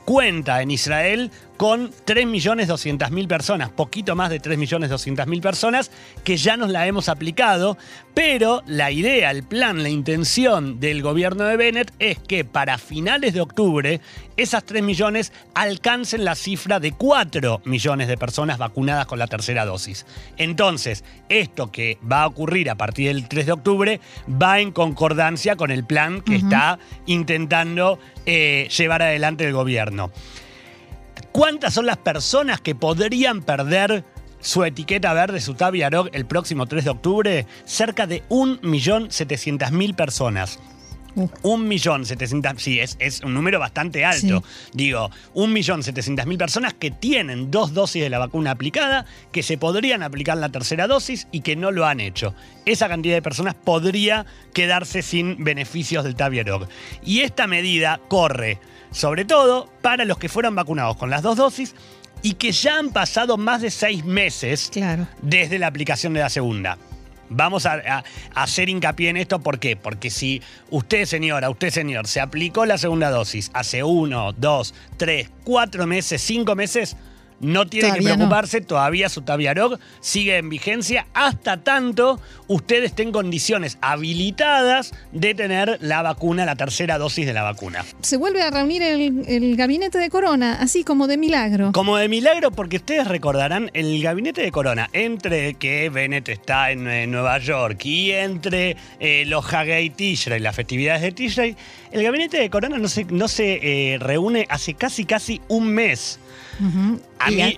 cuenta 0.06 0.63
en 0.63 0.72
Israel 0.72 1.32
con 1.60 1.91
3.200.000 1.91 3.28
personas, 3.28 3.69
poquito 3.69 4.15
más 4.15 4.30
de 4.30 4.41
3.200.000 4.41 5.41
personas, 5.41 5.91
que 6.24 6.38
ya 6.38 6.56
nos 6.56 6.69
la 6.69 6.88
hemos 6.88 7.10
aplicado, 7.10 7.78
pero 8.13 8.63
la 8.65 8.91
idea, 8.91 9.30
el 9.30 9.43
plan, 9.43 9.84
la 9.84 9.89
intención 9.89 10.80
del 10.80 11.02
gobierno 11.02 11.43
de 11.43 11.58
Bennett 11.58 11.91
es 12.00 12.17
que 12.17 12.45
para 12.45 12.78
finales 12.78 13.34
de 13.34 13.41
octubre 13.41 14.00
esas 14.38 14.63
3 14.63 14.82
millones 14.82 15.34
alcancen 15.54 16.24
la 16.24 16.36
cifra 16.36 16.80
de 16.80 16.93
4 16.93 17.63
millones 17.65 18.08
de 18.08 18.17
personas 18.17 18.58
vacunadas 18.58 19.06
con 19.06 19.19
la 19.19 19.28
tercera 19.28 19.65
dosis. 19.65 20.06
Entonces, 20.38 21.04
esto 21.28 21.74
que 21.74 21.98
va 22.10 22.24
a 22.24 22.28
ocurrir 22.28 22.69
a 22.69 22.76
partir 22.76 23.08
del 23.08 23.28
3 23.28 23.48
de 23.48 23.52
octubre 23.52 24.00
va 24.41 24.62
en 24.62 24.72
concordancia 24.72 25.58
con 25.58 25.72
el 25.72 25.84
plan 25.84 26.22
que 26.22 26.38
está 26.38 26.80
intentando 27.06 28.00
eh, 28.26 28.69
llevar 28.78 29.02
adelante 29.02 29.45
el 29.45 29.52
gobierno. 29.52 30.10
¿Cuántas 31.32 31.74
son 31.74 31.86
las 31.86 31.98
personas 31.98 32.60
que 32.60 32.76
podrían 32.76 33.42
perder 33.42 34.04
su 34.42 34.63
etiqueta 34.63 35.13
verde, 35.13 35.42
su 35.42 35.54
Taviarog, 35.54 36.10
el 36.13 36.26
próximo 36.26 36.65
3 36.65 36.84
de 36.86 36.89
octubre? 36.89 37.48
Cerca 37.65 38.08
de 38.08 38.24
1.700.000 38.30 39.96
personas. 39.96 40.60
Un 41.42 41.68
millón 41.68 42.06
setecientos, 42.06 42.62
sí, 42.62 42.80
es, 42.80 42.96
es, 43.00 43.22
un 43.22 43.34
número 43.34 43.60
bastante 43.60 44.06
alto. 44.06 44.44
Digo, 44.74 45.10
un 45.34 45.52
millón 45.52 45.84
setecientos 45.84 46.26
mil 46.28 46.38
personas 46.38 46.74
que 46.74 46.92
tienen 46.92 47.52
dos 47.52 47.74
dosis 47.74 48.04
de 48.04 48.10
la 48.10 48.20
vacuna 48.20 48.52
aplicada, 48.52 49.06
que 49.32 49.44
se 49.44 49.58
podrían 49.58 50.04
aplicar 50.04 50.38
la 50.38 50.50
tercera 50.50 50.88
dosis 50.88 51.28
y 51.32 51.42
que 51.42 51.56
no 51.56 51.72
lo 51.72 51.86
han 51.86 52.00
hecho. 52.00 52.36
Esa 52.65 52.88
cantidad 52.88 53.15
de 53.15 53.22
personas 53.22 53.56
podría 53.56 54.26
quedarse 54.54 55.02
sin 55.02 55.44
beneficios 55.44 56.04
del 56.04 56.15
Taviarog. 56.15 56.68
Y 57.04 57.22
esta 57.22 57.48
medida 57.48 58.00
corre, 58.08 58.60
sobre 58.91 59.25
todo, 59.25 59.69
para 59.82 60.06
los 60.06 60.17
que 60.17 60.30
fueron 60.30 60.56
vacunados 60.56 60.97
con 60.97 61.10
las 61.10 61.21
dos 61.21 61.38
dosis 61.38 61.75
y 62.21 62.34
que 62.34 62.52
ya 62.52 62.78
han 62.78 62.89
pasado 62.89 63.38
más 63.38 63.62
de 63.62 63.71
seis 63.71 64.04
meses 64.04 64.71
desde 65.21 65.60
la 65.60 65.67
aplicación 65.67 66.13
de 66.13 66.19
la 66.21 66.30
segunda. 66.30 66.78
Vamos 67.30 67.67
a, 67.67 68.04
hacer 68.34 68.69
hincapié 68.69 69.10
en 69.10 69.17
esto, 69.17 69.39
¿por 69.39 69.60
qué? 69.60 69.75
Porque 69.75 70.10
si 70.10 70.41
usted, 70.71 71.06
señora, 71.06 71.49
usted, 71.49 71.69
señor, 71.69 72.08
se 72.08 72.19
aplicó 72.19 72.65
la 72.65 72.80
segunda 72.80 73.12
dosis 73.12 73.52
hace 73.54 73.84
uno, 73.84 74.34
dos, 74.34 74.73
tres, 74.97 75.30
cuatro 75.43 75.86
meses, 75.86 76.21
cinco 76.21 76.56
meses, 76.56 76.97
no 77.39 77.67
tiene 77.67 77.93
que 77.93 78.02
preocuparse, 78.02 78.62
todavía 78.62 79.10
su 79.10 79.21
Taviarog 79.21 79.80
sigue 79.99 80.38
en 80.38 80.49
vigencia 80.49 81.08
hasta 81.13 81.58
tanto 81.63 82.19
usted 82.47 82.84
esté 82.84 83.04
en 83.04 83.12
condiciones 83.12 83.78
habilitadas 83.82 84.93
de 85.12 85.36
tener 85.36 85.78
la 85.82 86.02
vacuna, 86.02 86.45
la 86.45 86.56
tercera 86.56 86.97
dosis 86.97 87.25
de 87.25 87.34
la 87.34 87.43
vacuna. 87.43 87.86
Se 88.02 88.17
vuelve 88.17 88.41
a 88.41 88.49
reunir 88.49 88.82
el, 88.82 89.56
gabinete 89.56 89.97
de 89.97 90.10
Corona, 90.10 90.58
así 90.60 90.84
como 90.84 91.08
de 91.08 91.17
milagro. 91.17 91.71
Como 91.71 91.97
de 91.97 92.08
milagro, 92.10 92.52
porque 92.52 92.78
ustedes 92.78 93.08
recordarán, 93.08 93.69
el 93.73 94.02
gabinete 94.02 94.41
de 94.41 94.52
Corona, 94.52 94.89
entre 94.93 95.56
que 95.56 95.89
Bennett 95.89 96.30
está 96.30 96.71
en, 96.71 96.80
Nueva 97.10 97.38
York 97.39 97.86
y 97.86 98.12
entre 98.12 98.75
eh, 98.99 99.23
los 99.25 99.52
Hagei 99.54 99.89
Tishrei, 99.89 100.39
las 100.39 100.56
festividades 100.56 101.02
de 101.02 101.12
Tishrei, 101.12 101.56
el 101.91 102.04
gabinete 102.04 102.38
de 102.38 102.49
Corona 102.49 102.78
no 102.78 102.88
se, 102.88 103.06
no 103.06 103.28
se 103.28 103.93
eh, 103.93 103.97
reúne 103.99 104.45
hace 104.49 104.73
casi 104.73 105.06
casi 105.06 105.41
un 105.47 105.67
mes 105.67 106.19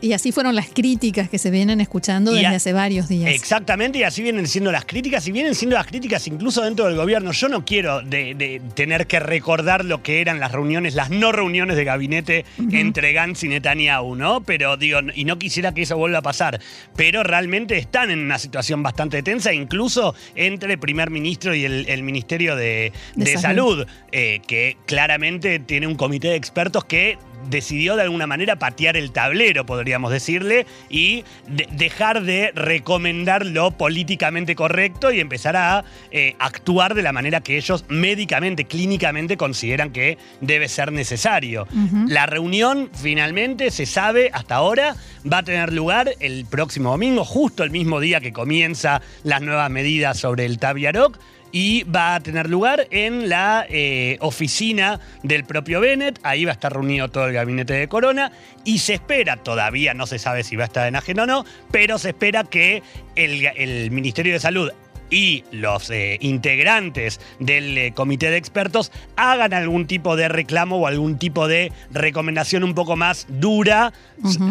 y, 0.02 0.14
así 0.14 0.32
fueron 0.32 0.56
las 0.56 0.70
críticas 0.70 1.30
que 1.30 1.38
se 1.38 1.52
vienen 1.52 1.82
escuchando 1.82 2.32
desde 2.34 2.48
hace 2.48 2.74
varios 2.74 3.08
días. 3.08 3.32
Exactamente, 3.32 4.00
y 4.00 4.04
así 4.04 4.22
vienen 4.22 4.48
siendo 4.48 4.72
las 4.72 4.86
críticas, 4.86 5.28
y 5.28 5.32
vienen 5.32 5.56
siendo 5.56 5.76
las 5.76 5.88
críticas 5.88 6.28
incluso 6.28 6.62
dentro 6.62 6.86
del 6.86 6.96
gobierno. 6.96 7.32
Yo 7.32 7.50
no 7.50 7.66
quiero 7.66 8.02
de, 8.02 8.62
tener 8.76 9.08
que 9.08 9.20
recordar 9.20 9.86
lo 9.86 10.04
que 10.04 10.22
eran 10.22 10.40
las 10.40 10.52
reuniones, 10.52 10.96
las 10.96 11.10
no 11.10 11.32
reuniones 11.32 11.76
de 11.76 11.84
gabinete 11.84 12.46
entre 12.72 13.14
Gantz 13.14 13.44
y 13.44 13.50
Netanyahu, 13.50 14.16
¿no? 14.16 14.42
Pero 14.42 14.78
digo, 14.78 15.00
y 15.14 15.26
no 15.26 15.38
quisiera 15.38 15.74
que 15.74 15.84
eso 15.84 15.98
vuelva 15.98 16.20
a 16.20 16.24
pasar, 16.24 16.60
pero 16.96 17.24
realmente 17.24 17.78
están 17.78 18.12
en 18.12 18.20
una 18.20 18.40
situación 18.40 18.84
bastante 18.84 19.24
tensa, 19.24 19.54
incluso 19.54 20.16
entre 20.36 20.74
el 20.74 20.80
primer 20.80 21.10
ministro 21.10 21.54
y 21.56 21.66
el, 21.66 22.02
Ministerio 22.02 22.56
de, 22.56 22.92
Salud, 23.38 23.86
eh, 24.12 24.42
que 24.48 24.78
claramente 24.86 25.60
tiene 25.60 25.88
un 25.88 25.96
comité 25.96 26.30
de 26.30 26.36
expertos 26.36 26.84
que 26.86 27.18
decidió 27.50 27.96
de 27.96 28.04
alguna 28.04 28.28
manera 28.28 28.58
patear 28.58 28.98
el 28.98 29.12
tablero, 29.12 29.66
podríamos 29.66 30.12
decirle, 30.12 30.66
y 30.90 31.24
dejar 31.48 32.24
de 32.24 32.52
recomendar 32.54 33.46
lo 33.46 33.72
políticamente 33.72 34.56
correcto 34.56 35.12
y 35.12 35.20
empezar 35.20 35.56
a 35.56 35.84
eh, 36.12 36.36
actuar 36.40 36.94
de 36.94 37.02
la 37.02 37.12
manera 37.12 37.42
que 37.42 37.58
ellos 37.58 37.86
médicamente, 37.90 38.66
clínicamente 38.66 39.38
consideran 39.38 39.92
que 39.92 40.18
debe 40.40 40.68
ser 40.68 40.92
necesario. 40.92 41.68
La 42.08 42.26
reunión 42.26 42.90
finalmente, 42.94 43.72
se 43.72 43.86
sabe 43.86 44.30
hasta 44.34 44.56
ahora, 44.56 44.96
va 45.32 45.40
a 45.40 45.44
tener 45.44 45.74
lugar 45.74 46.12
el 46.20 46.46
próximo 46.46 46.92
domingo, 46.92 47.24
justo 47.26 47.64
el 47.64 47.72
mismo 47.72 48.00
día 48.00 48.20
que 48.20 48.34
comienza 48.34 49.02
las 49.24 49.42
nuevas 49.42 49.70
medidas 49.70 50.18
sobre 50.18 50.46
el 50.46 50.60
Taviaroc 50.60 51.18
y 51.52 51.84
va 51.84 52.16
a 52.16 52.20
tener 52.20 52.50
lugar 52.50 52.88
en 52.92 53.30
la 53.30 53.66
eh, 53.70 54.18
oficina 54.22 55.00
del 55.24 55.44
propio 55.44 55.80
Bennett. 55.80 56.20
Ahí 56.24 56.46
va 56.46 56.52
a 56.52 56.54
estar 56.54 56.74
reunido 56.74 57.10
todo 57.10 57.28
el 57.28 57.34
gabinete 57.34 57.74
de 57.74 57.88
Corona 57.88 58.32
y 58.64 58.80
se 58.80 58.96
espera, 58.96 59.38
todavía 59.38 59.94
no 59.94 60.08
se 60.08 60.20
sabe 60.20 60.44
si 60.44 60.56
va 60.56 60.64
a 60.64 60.68
estar 60.68 60.88
en 60.88 60.96
ajeno 60.96 61.24
o 61.24 61.26
no, 61.28 61.46
pero 61.72 61.98
se 61.98 62.10
espera 62.10 62.44
que 62.44 62.84
el, 63.16 63.46
el 63.46 63.92
Ministerio 63.92 64.34
de 64.34 64.40
Salud 64.40 64.72
y 65.12 65.44
los 65.52 65.92
eh, 65.92 66.18
integrantes 66.22 67.20
del 67.40 67.78
eh, 67.78 67.92
comité 67.94 68.32
de 68.32 68.38
expertos 68.38 68.92
hagan 69.18 69.54
algún 69.54 69.86
tipo 69.86 70.16
de 70.16 70.30
reclamo 70.30 70.78
o 70.78 70.88
algún 70.88 71.20
tipo 71.20 71.48
de 71.48 71.72
recomendación 71.92 72.64
un 72.64 72.74
poco 72.74 72.96
más 72.96 73.28
dura 73.30 73.94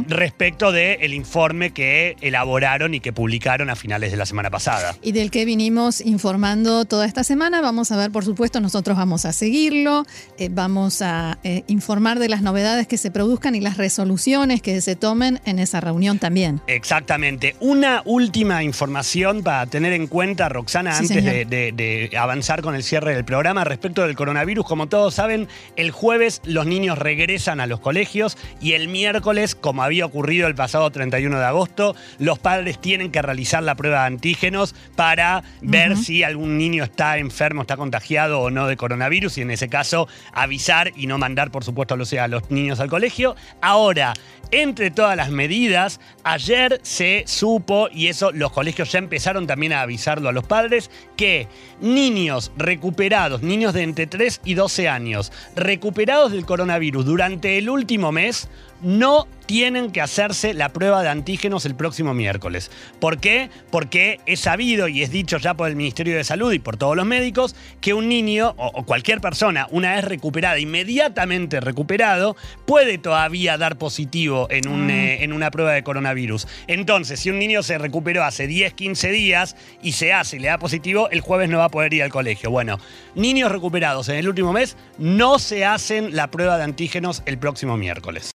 respecto 0.08 0.72
del 0.72 1.14
informe 1.14 1.70
que 1.70 2.16
elaboraron 2.20 2.92
y 2.92 3.00
que 3.00 3.12
publicaron 3.12 3.70
a 3.70 3.76
finales 3.76 4.10
de 4.10 4.16
la 4.16 4.26
semana 4.26 4.50
pasada. 4.50 4.96
Y 5.00 5.12
del 5.12 5.30
que 5.30 5.44
vinimos 5.44 6.00
informando 6.00 6.84
toda 6.84 7.06
esta 7.06 7.22
semana. 7.24 7.60
Vamos 7.60 7.92
a 7.92 7.96
ver, 7.96 8.10
por 8.10 8.24
supuesto, 8.24 8.60
nosotros 8.60 8.96
vamos 8.96 9.24
a 9.24 9.32
seguirlo, 9.32 10.04
eh, 10.38 10.48
vamos 10.50 11.02
a 11.02 11.38
informar 11.68 12.18
de 12.18 12.28
las 12.28 12.42
novedades 12.42 12.86
que 12.86 12.98
se 12.98 13.10
produzcan 13.10 13.54
y 13.54 13.60
las 13.60 13.76
resoluciones 13.76 14.60
que 14.60 14.80
se 14.80 14.96
tomen 14.96 15.40
en 15.44 15.58
esa 15.58 15.80
reunión 15.80 16.18
también. 16.18 16.60
Exactamente. 16.66 17.54
Una 17.60 18.02
última 18.04 18.62
información 18.62 19.42
para 19.42 19.66
tener 19.66 19.92
en 19.92 20.06
cuenta 20.08 20.49
Roxana, 20.50 20.96
antes 20.96 21.24
de, 21.24 22.10
avanzar 22.18 22.62
con 22.62 22.74
el 22.74 22.82
cierre 22.82 23.14
del 23.14 23.24
programa 23.24 23.64
respecto 23.64 24.06
del 24.06 24.16
coronavirus. 24.16 24.66
Como 24.66 24.88
todos 24.88 25.14
saben, 25.14 25.48
el 25.76 25.90
jueves 25.90 26.42
los 26.44 26.66
niños 26.66 26.98
regresan 26.98 27.60
a 27.60 27.66
los 27.66 27.80
colegios 27.80 28.36
y 28.60 28.72
el 28.72 28.88
miércoles, 28.88 29.54
como 29.54 29.82
había 29.82 30.04
ocurrido 30.04 30.48
el 30.48 30.54
pasado 30.54 30.90
31 30.90 31.38
de 31.38 31.44
agosto, 31.44 31.96
los 32.18 32.38
padres 32.38 32.80
tienen 32.80 33.10
que 33.10 33.22
realizar 33.22 33.62
la 33.62 33.74
prueba 33.74 34.00
de 34.00 34.06
antígenos 34.06 34.74
para 34.96 35.42
ver 35.62 35.96
si 35.96 36.22
algún 36.22 36.58
niño 36.58 36.84
está 36.84 37.18
enfermo, 37.18 37.62
está 37.62 37.76
contagiado 37.76 38.40
o 38.40 38.50
no 38.50 38.66
de 38.66 38.76
coronavirus 38.76 39.38
y 39.38 39.42
en 39.42 39.50
ese 39.50 39.68
caso 39.68 40.08
avisar 40.32 40.92
y 40.96 41.06
no 41.06 41.18
mandar, 41.18 41.50
por 41.50 41.64
supuesto, 41.64 41.94
a 41.94 42.28
los 42.28 42.50
niños 42.50 42.80
al 42.80 42.88
colegio. 42.88 43.36
Ahora, 43.60 44.14
entre 44.50 44.90
todas 44.90 45.16
las 45.16 45.30
medidas, 45.30 46.00
ayer 46.24 46.80
se 46.82 47.24
supo, 47.26 47.88
y 47.92 48.08
eso 48.08 48.32
los 48.32 48.50
colegios 48.50 48.90
ya 48.90 48.98
empezaron 48.98 49.46
también 49.46 49.72
a 49.72 49.82
avisarlo 49.82 50.28
a 50.28 50.32
los 50.32 50.39
padres, 50.44 50.90
que 51.16 51.48
niños 51.80 52.52
recuperados, 52.56 53.42
niños 53.42 53.74
de 53.74 53.82
entre 53.82 54.06
3 54.06 54.40
y 54.44 54.54
12 54.54 54.88
años, 54.88 55.32
recuperados 55.56 56.32
del 56.32 56.46
coronavirus 56.46 57.04
durante 57.04 57.58
el 57.58 57.70
último 57.70 58.12
mes, 58.12 58.48
no 58.82 59.26
tienen 59.50 59.90
que 59.90 60.00
hacerse 60.00 60.54
la 60.54 60.68
prueba 60.68 61.02
de 61.02 61.08
antígenos 61.08 61.66
el 61.66 61.74
próximo 61.74 62.14
miércoles. 62.14 62.70
¿Por 63.00 63.18
qué? 63.18 63.50
Porque 63.72 64.20
es 64.24 64.38
sabido 64.38 64.86
y 64.86 65.02
es 65.02 65.10
dicho 65.10 65.38
ya 65.38 65.54
por 65.54 65.68
el 65.68 65.74
Ministerio 65.74 66.16
de 66.16 66.22
Salud 66.22 66.52
y 66.52 66.60
por 66.60 66.76
todos 66.76 66.94
los 66.94 67.04
médicos 67.04 67.56
que 67.80 67.92
un 67.92 68.08
niño 68.08 68.54
o, 68.56 68.84
cualquier 68.84 69.20
persona, 69.20 69.66
una 69.72 69.96
vez 69.96 70.04
recuperada, 70.04 70.58
inmediatamente 70.60 71.58
recuperado, 71.58 72.36
puede 72.64 72.98
todavía 72.98 73.58
dar 73.58 73.76
positivo 73.76 74.46
en, 74.50 74.68
un, 74.68 74.86
mm. 74.86 74.90
eh, 74.90 75.24
en 75.24 75.32
una 75.32 75.50
prueba 75.50 75.72
de 75.72 75.82
coronavirus. 75.82 76.46
Entonces, 76.68 77.18
si 77.18 77.30
un 77.30 77.40
niño 77.40 77.64
se 77.64 77.76
recuperó 77.76 78.22
hace 78.22 78.46
10, 78.46 78.74
15 78.74 79.10
días 79.10 79.56
y 79.82 79.92
se 79.92 80.12
hace 80.12 80.36
y 80.36 80.38
le 80.38 80.46
da 80.46 80.58
positivo, 80.58 81.10
el 81.10 81.22
jueves 81.22 81.48
no 81.48 81.58
va 81.58 81.64
a 81.64 81.70
poder 81.70 81.92
ir 81.92 82.04
al 82.04 82.10
colegio. 82.10 82.52
Bueno, 82.52 82.78
niños 83.16 83.50
recuperados 83.50 84.08
en 84.10 84.14
el 84.14 84.28
último 84.28 84.52
mes 84.52 84.76
no 84.96 85.40
se 85.40 85.64
hacen 85.64 86.14
la 86.14 86.30
prueba 86.30 86.56
de 86.56 86.62
antígenos 86.62 87.24
el 87.26 87.36
próximo 87.36 87.76
miércoles. 87.76 88.28